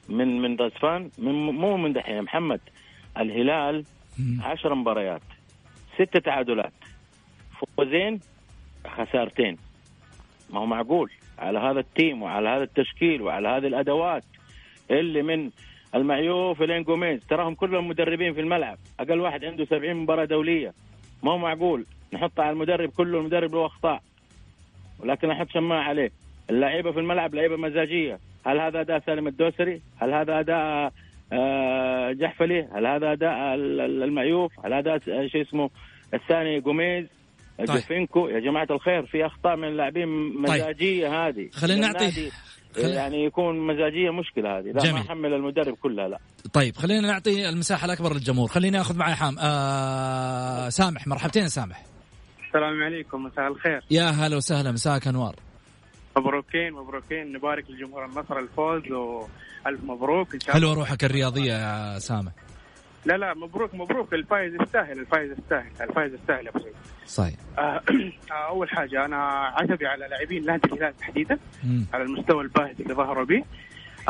من 0.09 0.41
من 0.41 0.55
رزفان 0.55 1.09
من 1.17 1.31
مو 1.33 1.77
من 1.77 1.93
دحين 1.93 2.21
محمد. 2.21 2.59
الهلال 3.17 3.85
عشر 4.43 4.75
مباريات 4.75 5.21
ست 5.95 6.17
تعادلات 6.17 6.73
فوزين 7.77 8.19
خسارتين. 8.87 9.57
ما 10.49 10.59
هو 10.59 10.65
معقول؟ 10.65 11.11
على 11.39 11.59
هذا 11.59 11.79
التيم 11.79 12.21
وعلى 12.23 12.49
هذا 12.49 12.63
التشكيل 12.63 13.21
وعلى 13.21 13.47
هذه 13.47 13.67
الأدوات 13.67 14.23
اللي 14.91 15.21
من 15.21 15.49
المعيوف 15.95 16.61
إلين 16.61 16.83
جوميز. 16.83 17.25
تراهم 17.27 17.55
كلهم 17.55 17.87
مدربين 17.87 18.33
في 18.33 18.41
الملعب. 18.41 18.77
أقل 18.99 19.19
واحد 19.19 19.45
عنده 19.45 19.65
70 19.65 19.93
مباراة 19.95 20.25
دولية. 20.25 20.73
ما 21.23 21.31
هو 21.31 21.37
معقول. 21.37 21.85
نحط 22.13 22.39
على 22.39 22.49
المدرب 22.51 22.89
كله 22.89 23.19
المدرب 23.19 23.55
له 23.55 23.65
أخطاء. 23.65 24.01
ولكن 24.99 25.27
نحط 25.27 25.49
شماعة 25.49 25.83
عليه. 25.83 26.11
اللعيبة 26.49 26.91
في 26.91 26.99
الملعب 26.99 27.35
لعيبة 27.35 27.57
مزاجية. 27.57 28.19
هل 28.45 28.59
هذا 28.59 28.81
أداء 28.81 28.99
سالم 28.99 29.27
الدوسري؟ 29.27 29.81
هل 29.97 30.13
هذا 30.13 30.39
أداء 30.39 30.91
آه، 31.33 32.11
جحفلي؟ 32.11 32.67
هل 32.75 32.85
هذا 32.87 33.11
أداء 33.11 33.31
ال- 33.55 33.81
ال- 33.81 34.03
المعيوف؟ 34.03 34.51
هل 34.65 34.73
هذا 34.73 34.97
شيء 35.27 35.41
اسمه؟ 35.41 35.69
الثاني 36.13 36.59
جوميز؟ 36.59 37.05
طيب. 37.57 37.67
جوفينكو؟ 37.67 38.27
يا 38.27 38.39
جماعة 38.39 38.67
الخير 38.71 39.05
في 39.05 39.25
أخطاء 39.25 39.55
من 39.55 39.67
اللاعبين 39.67 40.07
مزاجية 40.41 41.27
هذه. 41.27 41.49
خلينا 41.53 41.87
نعطي- 41.87 42.31
يعني 42.77 43.25
يكون 43.25 43.67
مزاجية 43.67 44.09
مشكلة 44.11 44.59
هذه. 44.59 44.65
لا 44.65 44.73
ما 44.73 44.81
جميل. 44.83 45.01
احمل 45.01 45.33
المدرب 45.33 45.75
كلها 45.75 46.07
لا. 46.07 46.19
طيب 46.53 46.75
خلينا 46.75 47.07
نعطي 47.07 47.49
المساحة 47.49 47.85
الأكبر 47.85 48.13
للجمهور. 48.13 48.47
خليني 48.47 48.81
أخذ 48.81 48.97
معي 48.97 49.15
حام 49.15 49.35
آه 49.39 50.69
سامح 50.69 51.07
مرحبتين 51.07 51.43
يا 51.43 51.47
سامح. 51.47 51.83
السلام 52.47 52.83
عليكم 52.83 53.23
مساء 53.23 53.47
الخير. 53.47 53.83
يا 53.91 54.03
هلا 54.03 54.37
وسهلا 54.37 54.71
مساك 54.71 55.07
أنوار. 55.07 55.35
مبروكين 56.17 56.73
مبروكين. 56.73 57.33
نبارك 57.33 57.65
لجمهور 57.69 58.05
النصر 58.05 58.39
الفوز 58.39 58.91
والف 58.91 59.83
مبروك 59.83 60.33
إن 60.33 60.39
شاء 60.39 60.57
الله. 60.57 60.67
حلوة 60.67 60.79
روحك 60.79 61.03
الرياضية 61.03 61.53
يا 61.53 61.99
سامح. 61.99 62.31
لا 63.05 63.17
لا 63.17 63.33
مبروك 63.33 63.75
مبروك. 63.75 64.13
الفايز 64.13 64.55
يستاهل 64.61 64.99
الفايز 64.99 65.31
يستاهل 65.31 65.71
الفايز 65.81 66.13
يستاهل 66.13 66.45
يا 66.45 66.49
ابو 66.49 66.59
سعيد 66.59 66.73
صحيح. 67.05 67.35
آه، 67.59 67.81
أول 68.31 68.69
حاجة 68.69 69.05
أنا 69.05 69.17
عتبي 69.57 69.87
على 69.87 70.07
لاعبين 70.07 70.45
نادي 70.45 70.67
الهلال 70.67 70.97
تحديدا. 70.97 71.39
على 71.93 72.03
المستوى 72.03 72.43
الباهت 72.43 72.79
اللي 72.79 72.93
ظهروا 72.93 73.25
به. 73.25 73.43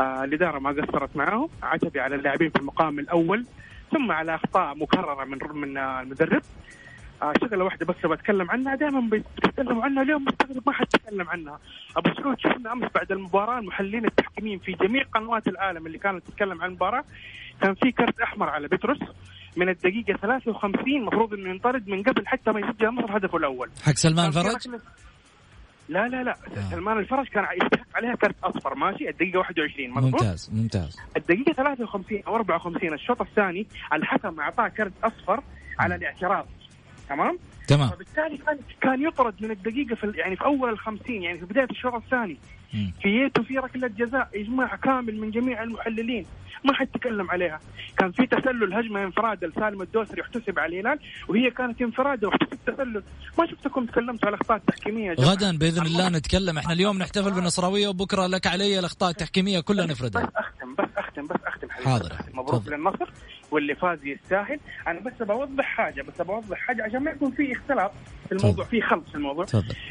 آه، 0.00 0.24
الإدارة 0.24 0.58
ما 0.58 0.70
قصرت 0.70 1.16
معاهم. 1.16 1.48
عتبي 1.62 2.00
على 2.00 2.14
اللاعبين 2.14 2.50
في 2.50 2.56
المقام 2.56 2.98
الأول 2.98 3.46
ثم 3.92 4.12
على 4.12 4.34
أخطاء 4.34 4.74
مكررة 4.74 5.24
من 5.24 5.38
من 5.54 5.76
آه، 5.76 6.00
المدرب. 6.00 6.42
آه، 7.22 7.32
شغلة 7.40 7.64
واحدة 7.64 7.86
بس 7.86 8.06
بتكلم 8.06 8.50
عنها. 8.50 8.74
دائما 8.74 9.10
بتتكلموا 9.10 9.84
عنها 9.84 10.02
اليوم 10.02 10.24
مستغرب 10.24 10.62
ما 10.66 10.72
حد 10.72 10.86
تكلم 10.86 11.28
عنها. 11.28 11.58
أبو 11.96 12.22
سعود 12.22 12.40
شفنا 12.40 12.72
أمس 12.72 12.90
بعد 12.94 13.12
المباراة 13.12 13.58
المحللين 13.58 14.04
التحكيميين 14.04 14.58
في 14.58 14.72
جميع 14.72 15.02
قنوات 15.14 15.48
العالم 15.48 15.86
اللي 15.86 15.98
كانت 15.98 16.26
تتكلم 16.26 16.62
عن 16.62 16.68
المباراة. 16.68 17.04
كان 17.60 17.74
في 17.74 17.92
كرت 17.92 18.20
أحمر 18.20 18.48
على 18.48 18.68
بتروس 18.68 18.98
من 19.56 19.68
الدقيقة 19.68 20.16
53 20.22 20.96
المفروض 20.96 21.34
إنه 21.34 21.50
ينطرد 21.50 21.88
من 21.88 22.02
قبل 22.02 22.26
حتى 22.26 22.50
ما 22.50 22.60
يسجل 22.60 22.88
النصر 22.88 23.16
هدفه 23.16 23.38
الأول. 23.38 23.70
حق 23.86 23.92
سلمان 23.92 24.30
كان 24.30 24.42
في 24.42 24.48
فرج؟ 24.50 24.62
ركلة- 24.68 24.80
لا 25.88 26.08
لا 26.08 26.22
لا. 26.22 26.34
سلمان 26.70 26.98
الفرج 26.98 27.26
كان 27.28 27.44
يستحق 27.62 27.96
عليها 27.96 28.14
كرت 28.14 28.36
أصفر 28.44 28.74
ماشي؟ 28.74 29.08
الدقيقة 29.08 29.38
21 29.38 29.90
مضبوط 29.90 30.22
ممتاز 30.22 30.50
ممتاز. 30.52 30.96
الدقيقة 31.16 31.52
53 31.52 32.22
أو 32.26 32.36
54 32.36 32.92
الشوط 32.94 33.20
الثاني 33.20 33.66
الحكم 33.92 34.40
أعطاه 34.40 34.68
كرت 34.68 34.92
أصفر 35.04 35.42
على 35.78 35.94
الاعتراض 35.94 36.46
تمام؟ 37.08 37.38
تمام. 37.70 37.90
فبالتالي 37.90 38.38
كان 38.38 38.58
كان 38.80 39.02
يطرد 39.02 39.34
من 39.40 39.50
الدقيقة 39.50 39.94
في 39.94 40.12
يعني 40.14 40.36
في 40.36 40.44
أول 40.44 40.70
ال 40.72 40.78
50 40.78 41.22
يعني 41.22 41.38
في 41.38 41.44
بداية 41.44 41.68
الشوط 41.70 41.94
الثاني. 41.94 42.36
في 43.02 43.08
ييتو 43.08 43.42
في 43.42 43.58
ركلة 43.58 43.88
جزاء 43.88 44.28
إجماع 44.34 44.76
كامل 44.76 45.20
من 45.20 45.30
جميع 45.30 45.62
المحللين. 45.62 46.26
ما 46.64 46.72
حد 46.74 46.86
تكلم 46.86 47.30
عليها. 47.30 47.60
كان 47.98 48.12
في 48.12 48.26
تسلل 48.26 48.74
هجمة 48.74 49.04
انفراد 49.04 49.44
لسالم 49.44 49.82
الدوسري 49.82 50.20
يحتسب 50.20 50.58
على 50.58 50.80
الهلال 50.80 50.98
وهي 51.28 51.50
كانت 51.50 51.82
انفراد 51.82 52.24
واحتسب 52.24 52.58
تسلل 52.66 53.02
ما 53.38 53.46
شفتكم 53.46 53.86
تكلمتوا 53.86 54.28
على 54.28 54.34
الأخطاء 54.36 54.56
التحكيمية 54.56 55.08
يا 55.08 55.14
جماعة. 55.14 55.30
غدا 55.30 55.58
بإذن 55.58 55.86
الله 55.86 56.08
نتكلم. 56.08 56.58
إحنا 56.58 56.72
اليوم 56.72 56.98
نحتفل 56.98 57.32
بالنصراوية 57.32 57.88
وبكرة 57.88 58.26
لك 58.26 58.46
علي 58.46 58.78
الأخطاء 58.78 59.10
التحكيمية 59.10 59.60
كلها 59.60 59.86
نفردها. 59.86 60.30
أختم 60.36 60.74
بس 60.74 60.88
أختم 60.96 61.26
بس 61.26 61.40
أختم. 61.46 61.70
حاضر. 61.70 62.12
مبروك 62.34 62.68
للنصر. 62.68 63.10
واللي 63.50 63.74
فاز 63.74 64.06
يستاهل. 64.06 64.60
أنا 64.86 65.00
بس 65.00 65.12
بوضح 65.22 65.64
حاجة 65.64 66.02
بس 66.02 66.20
بوضح 66.22 66.58
حاجة 66.58 66.84
عشان 66.84 67.02
ما 67.04 67.10
يكون 67.10 67.30
في 67.30 67.52
اختلاف 67.52 67.90
في 68.28 68.32
الموضوع 68.36 68.64
في 68.64 68.80
خلط 68.80 69.08
في 69.08 69.14
الموضوع. 69.14 69.44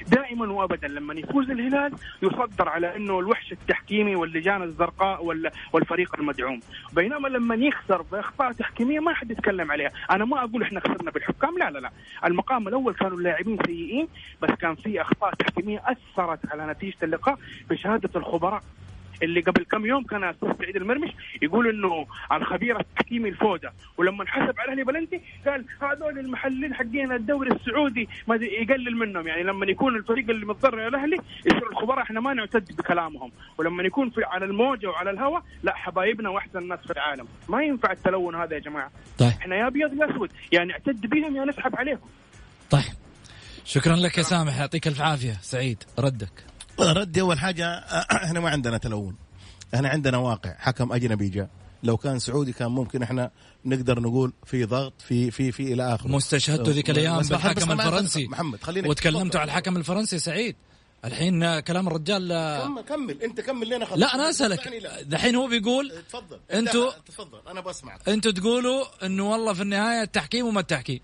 دائما 0.08 0.52
وابدا 0.54 0.88
لما 0.88 1.14
يفوز 1.14 1.50
الهلال 1.52 1.94
يصدر 2.24 2.70
على 2.70 2.96
إنه 2.96 3.20
الوحش 3.20 3.52
التحكيمي 3.52 4.16
واللجان 4.16 4.64
الزرقاء 4.64 5.26
وال- 5.26 5.52
والفريق 5.74 6.16
المدعوم. 6.20 6.60
بينما 6.94 7.28
لما 7.28 7.56
يخسر 7.56 8.02
بأخطاء 8.02 8.52
تحكيمية 8.52 9.00
ما 9.00 9.14
حد 9.14 9.32
يتكلم 9.32 9.72
عليها. 9.72 9.92
أنا 10.12 10.26
ما 10.26 10.44
أقول 10.44 10.64
إحنا 10.64 10.80
خسرنا 10.80 11.12
بالحكام 11.12 11.58
لا 11.58 11.70
لا 11.72 11.80
لا. 11.80 11.92
المقام 12.26 12.68
الأول 12.68 12.94
كانوا 12.94 13.18
اللاعبين 13.18 13.58
سيئين 13.66 14.08
بس 14.42 14.50
كان 14.50 14.76
في 14.76 15.02
أخطاء 15.02 15.34
تحكيمية 15.34 15.84
أثرت 15.86 16.40
على 16.52 16.68
نتيجة 16.72 16.98
اللقاء 17.04 17.38
بشهادة 17.70 18.10
الخبراء. 18.16 18.64
اللي 19.24 19.42
قبل 19.42 19.64
كم 19.64 19.86
يوم 19.86 20.04
كان 20.04 20.24
أستاذ 20.24 20.50
سعيد 20.58 20.76
المرمش 20.76 21.10
يقول 21.42 21.70
إنه 21.70 22.06
الخبير 22.32 22.80
التحكيمي 22.80 23.30
الفوده 23.30 23.74
ولما 23.98 24.24
انحسب 24.24 24.60
على 24.60 24.74
الاهلي 24.74 24.84
بلنتي 24.84 25.22
قال 25.48 25.66
هذول 25.82 26.20
المحللين 26.20 26.74
حقين 26.74 27.12
الدوري 27.12 27.52
السعودي 27.52 28.10
ما 28.28 28.36
يقلل 28.36 28.96
منهم. 28.98 29.28
يعني 29.28 29.44
لما 29.44 29.66
يكون 29.66 29.96
الفريق 29.96 30.30
اللي 30.30 30.46
متضرر 30.46 30.88
الأهلي 30.88 31.18
يصير 31.46 31.72
الخبراء 31.72 32.02
إحنا 32.04 32.20
ما 32.20 32.34
نعتد 32.34 32.76
بكلامهم. 32.78 33.32
ولما 33.58 33.84
يكون 33.84 34.10
في 34.10 34.24
على 34.24 34.46
الموجة 34.46 34.88
وعلى 34.88 35.10
الهواء 35.10 35.44
لا 35.64 35.76
حبايبنا 35.76 36.30
وأحسن 36.30 36.60
الناس 36.60 36.80
في 36.80 36.92
العالم. 36.92 37.28
ما 37.50 37.64
ينفع 37.64 37.92
التلون 37.92 38.36
هذا 38.36 38.54
يا 38.54 38.60
جماعة. 38.60 38.92
طيب. 39.18 39.30
إحنا 39.30 39.56
يا 39.56 39.68
أبيض 39.68 39.94
يا 39.94 40.16
أسود. 40.16 40.32
يا 40.52 40.64
نعتد 40.64 41.08
بهم 41.08 41.36
يا 41.36 41.46
نسحب 41.46 41.76
عليهم 41.76 42.00
طيب. 42.70 42.94
شكرا 43.66 43.96
لك 43.96 44.18
يا 44.18 44.24
سامح. 44.24 44.60
يعطيك 44.60 44.88
الف 44.88 45.02
عافية. 45.02 45.34
سعيد 45.42 45.84
ردك. 46.00 46.49
ردي 46.82 47.22
أول 47.22 47.40
حاجة 47.40 47.66
إحنا 48.24 48.40
ما 48.40 48.50
عندنا 48.50 48.78
تلون 48.78 49.16
إحنا 49.76 49.90
عندنا 49.90 50.18
واقع 50.18 50.56
حكم 50.58 50.94
أجنبي 50.94 51.30
جاء. 51.30 51.50
لو 51.84 51.98
كان 51.98 52.20
سعودي 52.20 52.52
كان 52.52 52.72
ممكن 52.72 53.04
إحنا 53.04 53.32
نقدر 53.66 54.00
نقول 54.00 54.34
في 54.46 54.66
ضغط 54.66 54.94
في 55.08 55.32
في 55.32 55.52
في 55.52 55.74
إلى 55.74 55.96
آخره. 55.96 56.08
مستشهدتوا 56.08 56.74
ذيك 56.74 56.90
الأيام 56.90 57.22
بالحكم 57.22 57.72
الفرنسي. 57.72 58.28
محمد 58.28 58.64
خلينا 58.64 58.88
وتكلمتوا 58.88 59.40
على 59.40 59.48
الحكم 59.48 59.78
الفرنسي 59.78 60.20
سعيد. 60.20 60.56
الحين 61.06 61.60
كلام 61.60 61.88
الرجال 61.88 62.32
آه، 62.32 62.66
كمل 62.66 62.82
كمل. 62.82 63.24
أنت 63.24 63.42
كمل 63.42 63.70
لنا 63.70 63.86
خلاص 63.86 64.00
لا 64.00 64.16
أنا 64.16 64.30
أسألك. 64.30 64.70
دحين 65.02 65.36
هو 65.36 65.48
بيقول 65.48 65.92
تفضل. 66.10 66.40
أنتوا 66.54 66.92
تفضل. 67.08 67.40
أنا 67.52 67.62
بسمعك. 67.62 68.10
أنتوا 68.10 68.32
تقولوا 68.32 69.06
إنه 69.06 69.32
والله 69.32 69.54
في 69.54 69.62
النهاية 69.62 70.02
التحكيم 70.02 70.46
وما 70.46 70.60
التحكيم. 70.60 71.00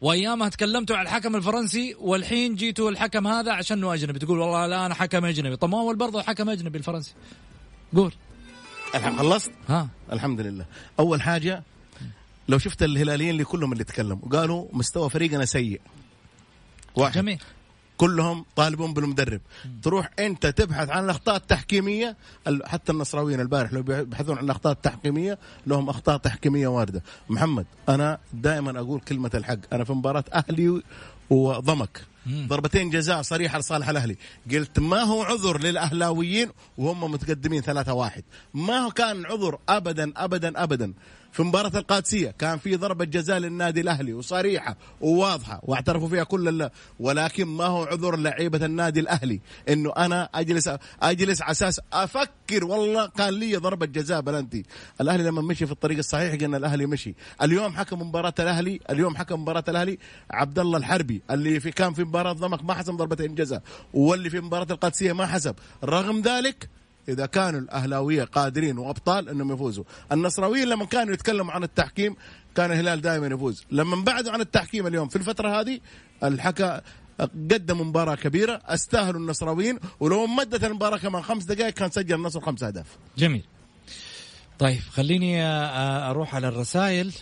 وأيامها 0.00 0.48
تكلمتوا 0.48 0.96
على 0.96 1.08
الحكم 1.08 1.36
الفرنسي 1.36 1.96
والحين 2.00 2.54
جيتوا 2.54 2.90
الحكم 2.90 3.26
هذا 3.26 3.52
عشانه 3.52 3.94
أجنبي. 3.94 4.18
تقول 4.18 4.38
والله 4.38 4.66
لا 4.66 4.86
أنا 4.86 4.94
حكم 4.94 5.24
أجنبي. 5.24 5.56
طب 5.56 5.68
ما 5.68 5.78
هو 5.78 5.94
برضه 5.94 6.22
حكم 6.22 6.50
أجنبي 6.50 6.78
الفرنسي. 6.78 7.14
قول. 7.96 8.12
الحين 8.94 9.18
خلصت؟ 9.18 9.50
ها. 9.68 9.88
الحمد 10.12 10.40
لله. 10.40 10.64
أول 10.98 11.22
حاجة 11.22 11.62
لو 12.48 12.58
شفت 12.58 12.82
الهلاليين 12.82 13.30
اللي 13.30 13.44
كلهم 13.44 13.72
اللي 13.72 13.84
تكلموا 13.84 14.28
قالوا 14.28 14.68
مستوى 14.72 15.10
فريقنا 15.10 15.44
سيء. 15.44 15.80
واحد. 16.96 17.14
جميل. 17.14 17.38
كلهم 18.00 18.44
طالبون 18.56 18.94
بالمدرب. 18.94 19.40
تروح 19.82 20.10
أنت 20.18 20.46
تبحث 20.46 20.90
عن 20.90 21.04
الأخطاء 21.04 21.36
التحكيمية 21.36 22.16
ال- 22.48 22.66
حتى 22.66 22.92
النصراويين 22.92 23.40
البارح 23.40 23.72
لو 23.72 23.82
بيبحثون 23.82 24.38
عن 24.38 24.44
الأخطاء 24.44 24.72
التحكيمية 24.72 25.38
لهم 25.66 25.88
أخطاء 25.88 26.16
تحكيمية 26.16 26.68
واردة. 26.68 27.02
محمد 27.28 27.66
أنا 27.88 28.18
دائما 28.32 28.80
أقول 28.80 29.00
كلمة 29.00 29.30
الحق. 29.34 29.58
أنا 29.72 29.84
في 29.84 29.92
مباراة 29.92 30.24
أهلي 30.34 30.82
وضمك. 31.30 32.00
ضربتين 32.28 32.90
جزاء 32.90 33.22
صريحة 33.22 33.58
لصالح 33.58 33.88
الأهلي. 33.88 34.16
قلت 34.52 34.78
ما 34.78 35.02
هو 35.02 35.22
عذر 35.22 35.60
للأهلاويين 35.60 36.48
وهم 36.78 37.10
متقدمين 37.10 37.62
3 37.62 37.94
واحد. 37.94 38.24
ما 38.54 38.78
هو 38.78 38.90
كان 38.90 39.26
عذر 39.26 39.58
ابدا 39.68 40.12
ابدا 40.16 40.62
ابدا. 40.62 40.92
في 41.32 41.42
مباراة 41.42 41.78
القادسية. 41.78 42.30
كان 42.38 42.58
في 42.58 42.76
ضربة 42.76 43.04
جزاء 43.04 43.38
للنادي 43.38 43.80
الأهلي 43.80 44.12
وصريحة 44.12 44.76
وواضحة 45.00 45.60
واعترفوا 45.62 46.08
فيها 46.08 46.24
كل 46.24 46.48
الله 46.48 46.70
ولكن 47.00 47.44
ما 47.44 47.64
هو 47.64 47.84
عذر 47.84 48.16
لعيبة 48.16 48.66
النادي 48.66 49.00
الأهلي؟ 49.00 49.40
إنه 49.68 49.92
أنا 49.96 50.28
أجلس 50.34 50.70
أجلس 51.02 51.42
على 51.42 51.50
أساس 51.50 51.80
أفكر 51.92 52.64
والله 52.64 53.06
كان 53.06 53.28
لي 53.34 53.56
ضربة 53.56 53.86
جزاء 53.86 54.20
بلنتي. 54.20 54.64
الأهلي 55.00 55.22
لما 55.22 55.42
مشي 55.42 55.66
في 55.66 55.72
الطريق 55.72 55.98
الصحيح 55.98 56.34
قلنا 56.34 56.56
الأهلي 56.56 56.86
مشي. 56.86 57.14
اليوم 57.42 57.72
حكم 57.76 58.02
مباراة 58.02 58.34
الأهلي 58.38 58.80
اليوم 58.90 59.16
حكم 59.16 59.42
مباراة 59.42 59.64
الأهلي 59.68 59.98
عبد 60.30 60.58
الله 60.58 60.78
الحربي 60.78 61.22
اللي 61.30 61.60
في 61.60 61.70
كان 61.70 61.92
في 61.92 62.04
مباراة 62.04 62.32
ضمك 62.32 62.64
ما 62.64 62.74
حسب 62.74 62.94
ضربتين 62.94 63.34
جزاء 63.34 63.62
واللي 63.94 64.30
في 64.30 64.40
مباراة 64.40 64.66
القادسية 64.70 65.12
ما 65.12 65.26
حسب 65.26 65.54
رغم 65.84 66.20
ذلك 66.20 66.68
إذا 67.08 67.26
كانوا 67.26 67.60
الأهلاوية 67.60 68.24
قادرين 68.24 68.78
وأبطال 68.78 69.28
إنهم 69.28 69.52
يفوزوا. 69.52 69.84
النصراويين 70.12 70.68
لما 70.68 70.84
كانوا 70.84 71.14
يتكلموا 71.14 71.52
عن 71.52 71.62
التحكيم 71.62 72.16
كان 72.54 72.72
الهلال 72.72 73.00
دائما 73.00 73.26
يفوز. 73.26 73.64
لما 73.70 74.04
بعدوا 74.04 74.32
عن 74.32 74.40
التحكيم 74.40 74.86
اليوم 74.86 75.08
في 75.08 75.16
الفترة 75.16 75.60
هذه 75.60 75.80
الحكى 76.24 76.80
قدموا 77.20 77.84
مباراة 77.84 78.14
كبيرة 78.14 78.62
استاهلوا 78.66 79.20
النصراويين 79.20 79.78
ولو 80.00 80.26
مدت 80.26 80.64
المباراة 80.64 80.98
كمان 80.98 81.22
خمس 81.22 81.44
دقائق 81.44 81.74
كان 81.74 81.90
سجل 81.90 82.14
النصر 82.14 82.40
خمس 82.40 82.62
أهداف. 82.62 82.86
جميل. 83.18 83.44
طيب 84.58 84.80
خليني 84.80 85.42
أروح 85.42 86.34
على 86.34 86.48
الرسائل. 86.48 87.12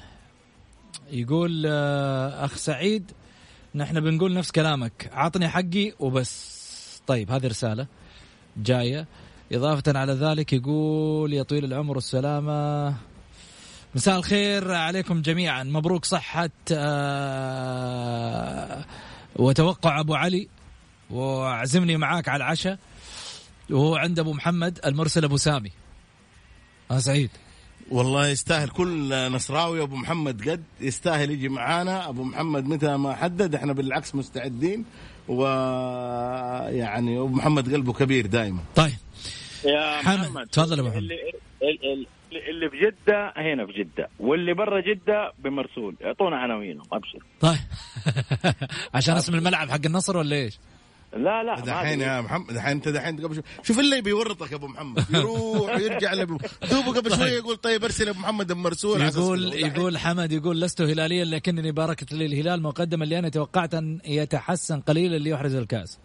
يقول 1.10 1.66
أخ 1.66 2.56
سعيد 2.56 3.10
نحن 3.74 4.00
بنقول 4.00 4.34
نفس 4.34 4.50
كلامك 4.50 5.10
عطني 5.12 5.48
حقي 5.48 5.92
وبس. 5.98 6.58
طيب 7.06 7.30
هذه 7.30 7.46
رسالة 7.46 7.86
جاية. 8.56 9.06
إضافة 9.52 9.98
على 9.98 10.12
ذلك 10.12 10.52
يقول 10.52 11.32
يا 11.32 11.42
طويل 11.42 11.64
العمر 11.64 11.94
والسلامه 11.94 12.94
مساء 13.94 14.18
الخير 14.18 14.72
عليكم 14.72 15.22
جميعا. 15.22 15.62
مبروك 15.62 16.04
صحة 16.04 16.50
آه، 16.72 18.04
وتوقع 19.36 20.00
أبو 20.00 20.14
علي 20.14 20.48
وأعزمني 21.10 21.96
معاك 21.96 22.28
على 22.28 22.36
العشاء. 22.36 22.78
وهو 23.70 23.96
عند 23.96 24.18
أبو 24.18 24.32
محمد 24.32 24.78
المرسل 24.86 25.24
أبو 25.24 25.36
سامي. 25.36 25.70
آه 26.90 26.98
سعيد. 26.98 27.30
والله 27.90 28.28
يستاهل. 28.28 28.68
كل 28.68 29.32
نصراوي 29.32 29.82
أبو 29.82 29.96
محمد 29.96 30.48
قد 30.48 30.64
يستاهل 30.80 31.30
يجي 31.30 31.48
معانا. 31.48 32.08
أبو 32.08 32.24
محمد 32.24 32.64
متى 32.64 32.96
ما 32.96 33.14
حدد 33.14 33.54
إحنا 33.54 33.72
بالعكس 33.72 34.14
مستعدين. 34.14 34.84
ويعني 35.28 37.18
أبو 37.18 37.28
محمد 37.28 37.74
قلبه 37.74 37.92
كبير 37.92 38.26
دائما 38.26 38.60
طيب. 38.74 38.96
يا 39.64 39.96
حمد، 40.02 40.18
محمد 40.18 40.46
تفضل 40.46 40.78
يا 40.78 40.82
محمد. 40.82 40.96
اللي, 40.96 41.16
اللي, 41.62 42.06
اللي 42.50 42.70
في 42.70 42.76
جدة 42.80 43.32
هنا 43.36 43.66
في 43.66 43.72
جدة 43.72 44.08
واللي 44.20 44.54
برا 44.54 44.80
جدة 44.80 45.32
بمرسول 45.38 45.94
اعطونا 46.04 46.36
عناوينهم 46.36 46.86
أبشر 46.92 47.18
طيب 47.40 47.58
عشان 48.94 49.14
اسم 49.16 49.34
الملعب 49.34 49.68
حق 49.70 49.80
النصر 49.86 50.16
ولا 50.16 50.36
إيش؟ 50.36 50.58
لا 51.12 51.42
لا 51.42 51.60
دحين. 51.60 52.00
يا 52.00 52.20
محمد 52.20 52.46
دحين 52.46 52.70
أنت 52.70 52.88
دحين 52.88 53.16
قبل 53.16 53.34
شوي. 53.34 53.44
شوف 53.62 53.78
اللي 53.78 54.00
بيورطك 54.00 54.50
يا 54.50 54.56
أبو 54.56 54.66
محمد. 54.66 55.04
يروح 55.10 55.76
ويرجع 55.76 56.12
لابو 56.12 56.38
دوبه 56.70 56.92
قبل 56.92 57.16
شوي 57.16 57.28
يقول 57.28 57.56
طيب 57.56 57.84
أرسل 57.84 58.08
أبو 58.08 58.20
محمد 58.20 58.52
مرسول 58.52 59.00
على 59.00 59.08
أساس 59.08 59.18
يقول 59.18 59.54
يقول 59.54 59.98
حمد 59.98 60.32
يقول 60.32 60.60
لست 60.60 60.80
هلاليا 60.80 61.24
لكنني 61.24 61.72
باركت 61.72 62.12
لي 62.12 62.26
الهلال 62.26 62.62
مقدما 62.62 63.04
لاني 63.04 63.30
توقعت 63.30 63.74
أن 63.74 64.00
يتحسن 64.04 64.80
قليلا 64.80 65.16
ليحرز 65.18 65.54
الكاس. 65.54 65.98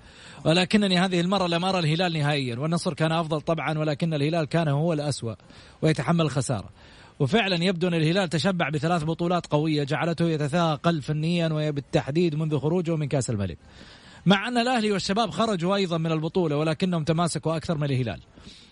ولكنني 0.45 0.99
هذه 0.99 1.21
المرة 1.21 1.47
لم 1.47 1.65
ارى 1.65 1.79
الهلال 1.79 2.13
نهائيا. 2.13 2.59
والنصر 2.59 2.93
كان 2.93 3.11
أفضل 3.11 3.41
طبعا 3.41 3.79
ولكن 3.79 4.13
الهلال 4.13 4.45
كان 4.45 4.67
هو 4.67 4.93
الأسوأ 4.93 5.33
ويتحمل 5.81 6.21
الخساره 6.21 6.69
وفعلا 7.19 7.63
يبدو 7.63 7.87
أن 7.87 7.93
الهلال 7.93 8.29
تشبع 8.29 8.69
بثلاث 8.69 9.03
بطولات 9.03 9.47
قوية 9.47 9.83
جعلته 9.83 10.29
يتثاقل 10.29 11.01
فنيا 11.01 11.49
وبالتحديد 11.53 12.35
منذ 12.35 12.59
خروجه 12.59 12.95
من 12.95 13.07
كأس 13.07 13.29
الملك. 13.29 13.57
مع 14.25 14.47
أن 14.47 14.57
الأهلي 14.57 14.91
والشباب 14.91 15.29
خرجوا 15.29 15.75
أيضا 15.75 15.97
من 15.97 16.11
البطولة 16.11 16.57
ولكنهم 16.57 17.03
تماسكوا 17.03 17.57
أكثر 17.57 17.77
من 17.77 17.83
الهلال. 17.83 18.19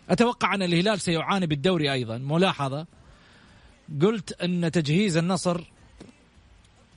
أتوقع 0.09 0.55
أن 0.55 0.63
الهلال 0.63 1.01
سيعاني 1.01 1.47
بالدوري 1.47 1.93
أيضا. 1.93 2.17
ملاحظة. 2.17 2.85
قلت 4.01 4.41
أن 4.41 4.71
تجهيز 4.71 5.17
النصر 5.17 5.61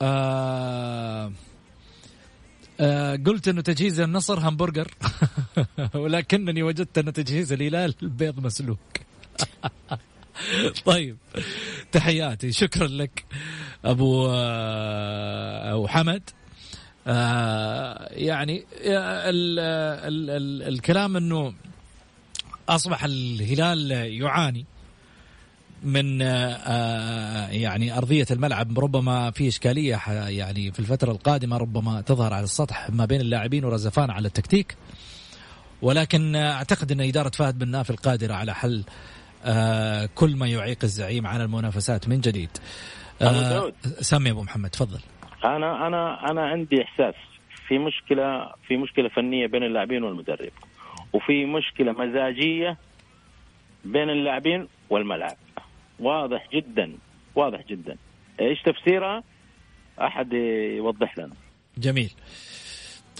آه 0.02 1.32
آه 2.80 3.16
قلت 3.16 3.48
انه 3.48 3.60
تجهيز 3.60 4.00
النصر 4.00 4.48
همبرجر. 4.48 4.94
ولكنني 5.94 6.62
وجدت 6.62 6.98
أن 6.98 7.12
تجهيز 7.12 7.52
الهلال 7.52 7.94
بيض 8.02 8.40
مسلوق. 8.40 8.78
طيب. 10.84 11.16
تحياتي. 11.92 12.52
شكرا 12.52 12.86
لك 12.86 13.24
أبو 13.84 14.26
آه 14.30 15.86
حمد. 15.86 16.30
آه 17.06 18.08
يعني 18.12 18.64
ال 18.80 19.58
ال 19.58 20.30
ال 20.30 20.74
الكلام 20.74 21.16
إنه 21.16 21.54
أصبح 22.68 23.04
الهلال 23.04 23.90
يعاني 23.90 24.66
من 25.84 26.22
آه، 26.22 27.48
يعني 27.48 27.98
أرضية 27.98 28.26
الملعب. 28.30 28.78
ربما 28.78 29.30
في 29.30 29.48
إشكالية 29.48 30.00
يعني 30.28 30.72
في 30.72 30.80
الفترة 30.80 31.12
القادمة 31.12 31.56
ربما 31.56 32.00
تظهر 32.00 32.34
على 32.34 32.44
السطح 32.44 32.90
ما 32.90 33.04
بين 33.04 33.20
اللاعبين 33.20 33.64
ورزفان 33.64 34.10
على 34.10 34.28
التكتيك. 34.28 34.76
ولكن 35.82 36.36
آه، 36.36 36.52
أعتقد 36.52 36.92
إن 36.92 37.00
إدارة 37.00 37.28
فهد 37.28 37.58
بن 37.58 37.68
ناف 37.68 37.90
القادرة 37.90 38.34
على 38.34 38.54
حل 38.54 38.84
آه، 39.44 40.08
كل 40.14 40.36
ما 40.36 40.46
يعيق 40.46 40.78
الزعيم 40.82 41.26
عن 41.26 41.40
المنافسات 41.40 42.08
من 42.08 42.20
جديد. 42.20 42.50
آه،. 43.22 43.72
سمي 44.00 44.30
أبو 44.30 44.42
محمد 44.42 44.70
تفضل. 44.70 45.00
أنا 45.44 45.86
أنا 45.86 46.30
أنا 46.30 46.46
عندي 46.46 46.82
إحساس 46.82 47.14
في 47.68 47.78
مشكلة 47.78 48.52
في 48.68 48.76
مشكلة 48.76 49.08
فنية 49.08 49.46
بين 49.46 49.62
اللاعبين 49.62 50.04
والمدرب 50.04 50.52
وفي 51.12 51.44
مشكلة 51.44 51.92
مزاجية 51.92 52.76
بين 53.84 54.10
اللاعبين 54.10 54.68
والملعب. 54.90 55.36
واضح 56.00 56.48
جدا 56.52 56.92
واضح 57.34 57.60
جدا. 57.68 57.96
إيش 58.40 58.62
تفسيرها 58.62 59.22
أحد 60.00 60.32
يوضح 60.76 61.18
لنا. 61.18 61.34
جميل. 61.78 62.10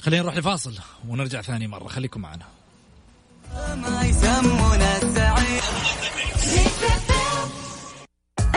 خلينا 0.02 0.22
نروح 0.22 0.37
لفاصل 0.37 0.82
ونرجع 1.08 1.40
ثاني 1.40 1.66
مرة. 1.66 1.88
خليكم 1.88 2.20
معنا. 2.20 2.46
ما 3.76 4.02
يسمونا 4.02 4.96
السعيد. 4.96 5.62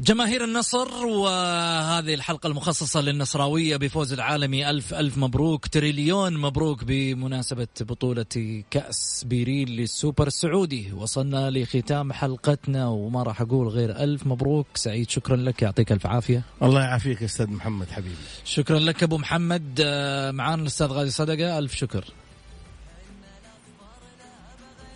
جماهير 0.00 0.44
النصر 0.44 1.06
وهذه 1.06 2.14
الحلقة 2.14 2.46
المخصصة 2.46 3.00
للنصراوية 3.00 3.76
بفوز 3.76 4.12
العالمي 4.12 4.70
ألف 4.70 4.94
ألف 4.94 5.18
مبروك 5.18 5.66
تريليون 5.66 6.36
مبروك 6.36 6.84
بمناسبة 6.84 7.68
بطولة 7.80 8.62
كأس 8.70 9.24
بيريل 9.26 9.70
للسوبر 9.70 10.26
السعودي. 10.26 10.92
وصلنا 10.92 11.50
لختام 11.50 12.12
حلقتنا 12.12 12.88
وما 12.88 13.22
راح 13.22 13.40
أقول 13.40 13.68
غير 13.68 13.90
ألف 13.90 14.26
مبروك. 14.26 14.66
سعيد 14.74 15.10
شكرا 15.10 15.36
لك 15.36 15.62
يعطيك 15.62 15.92
ألف 15.92 16.06
عافية. 16.06 16.42
الله 16.62 16.80
يعافيك 16.82 17.20
يا 17.20 17.26
أستاذ 17.26 17.50
محمد 17.50 17.90
حبيبي. 17.90 18.14
شكرا 18.44 18.78
لك 18.78 19.02
أبو 19.02 19.18
محمد. 19.18 19.80
آه، 19.84 20.30
معانا 20.30 20.62
الأستاذ 20.62 20.86
غازي 20.86 21.10
صدقة. 21.10 21.58
ألف 21.58 21.74
شكر. 21.74 22.04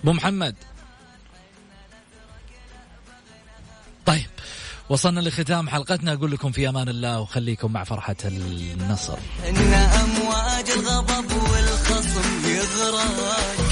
أبو 0.03 0.13
محمد. 0.13 0.55
طيب. 4.07 4.27
وصلنا 4.89 5.21
لختام 5.21 5.69
حلقتنا. 5.69 6.13
أقول 6.13 6.31
لكم 6.31 6.53
في 6.53 6.69
أمان 6.69 6.89
الله 6.89 7.21
وخليكم 7.21 7.73
مع 7.73 7.85
فرحة 7.85 8.17
النصر. 8.25 9.19
إن 9.49 9.57
أمواج 9.75 10.71
الغضب 10.71 11.33
والخصم 11.33 12.49
يغرق 12.49 13.64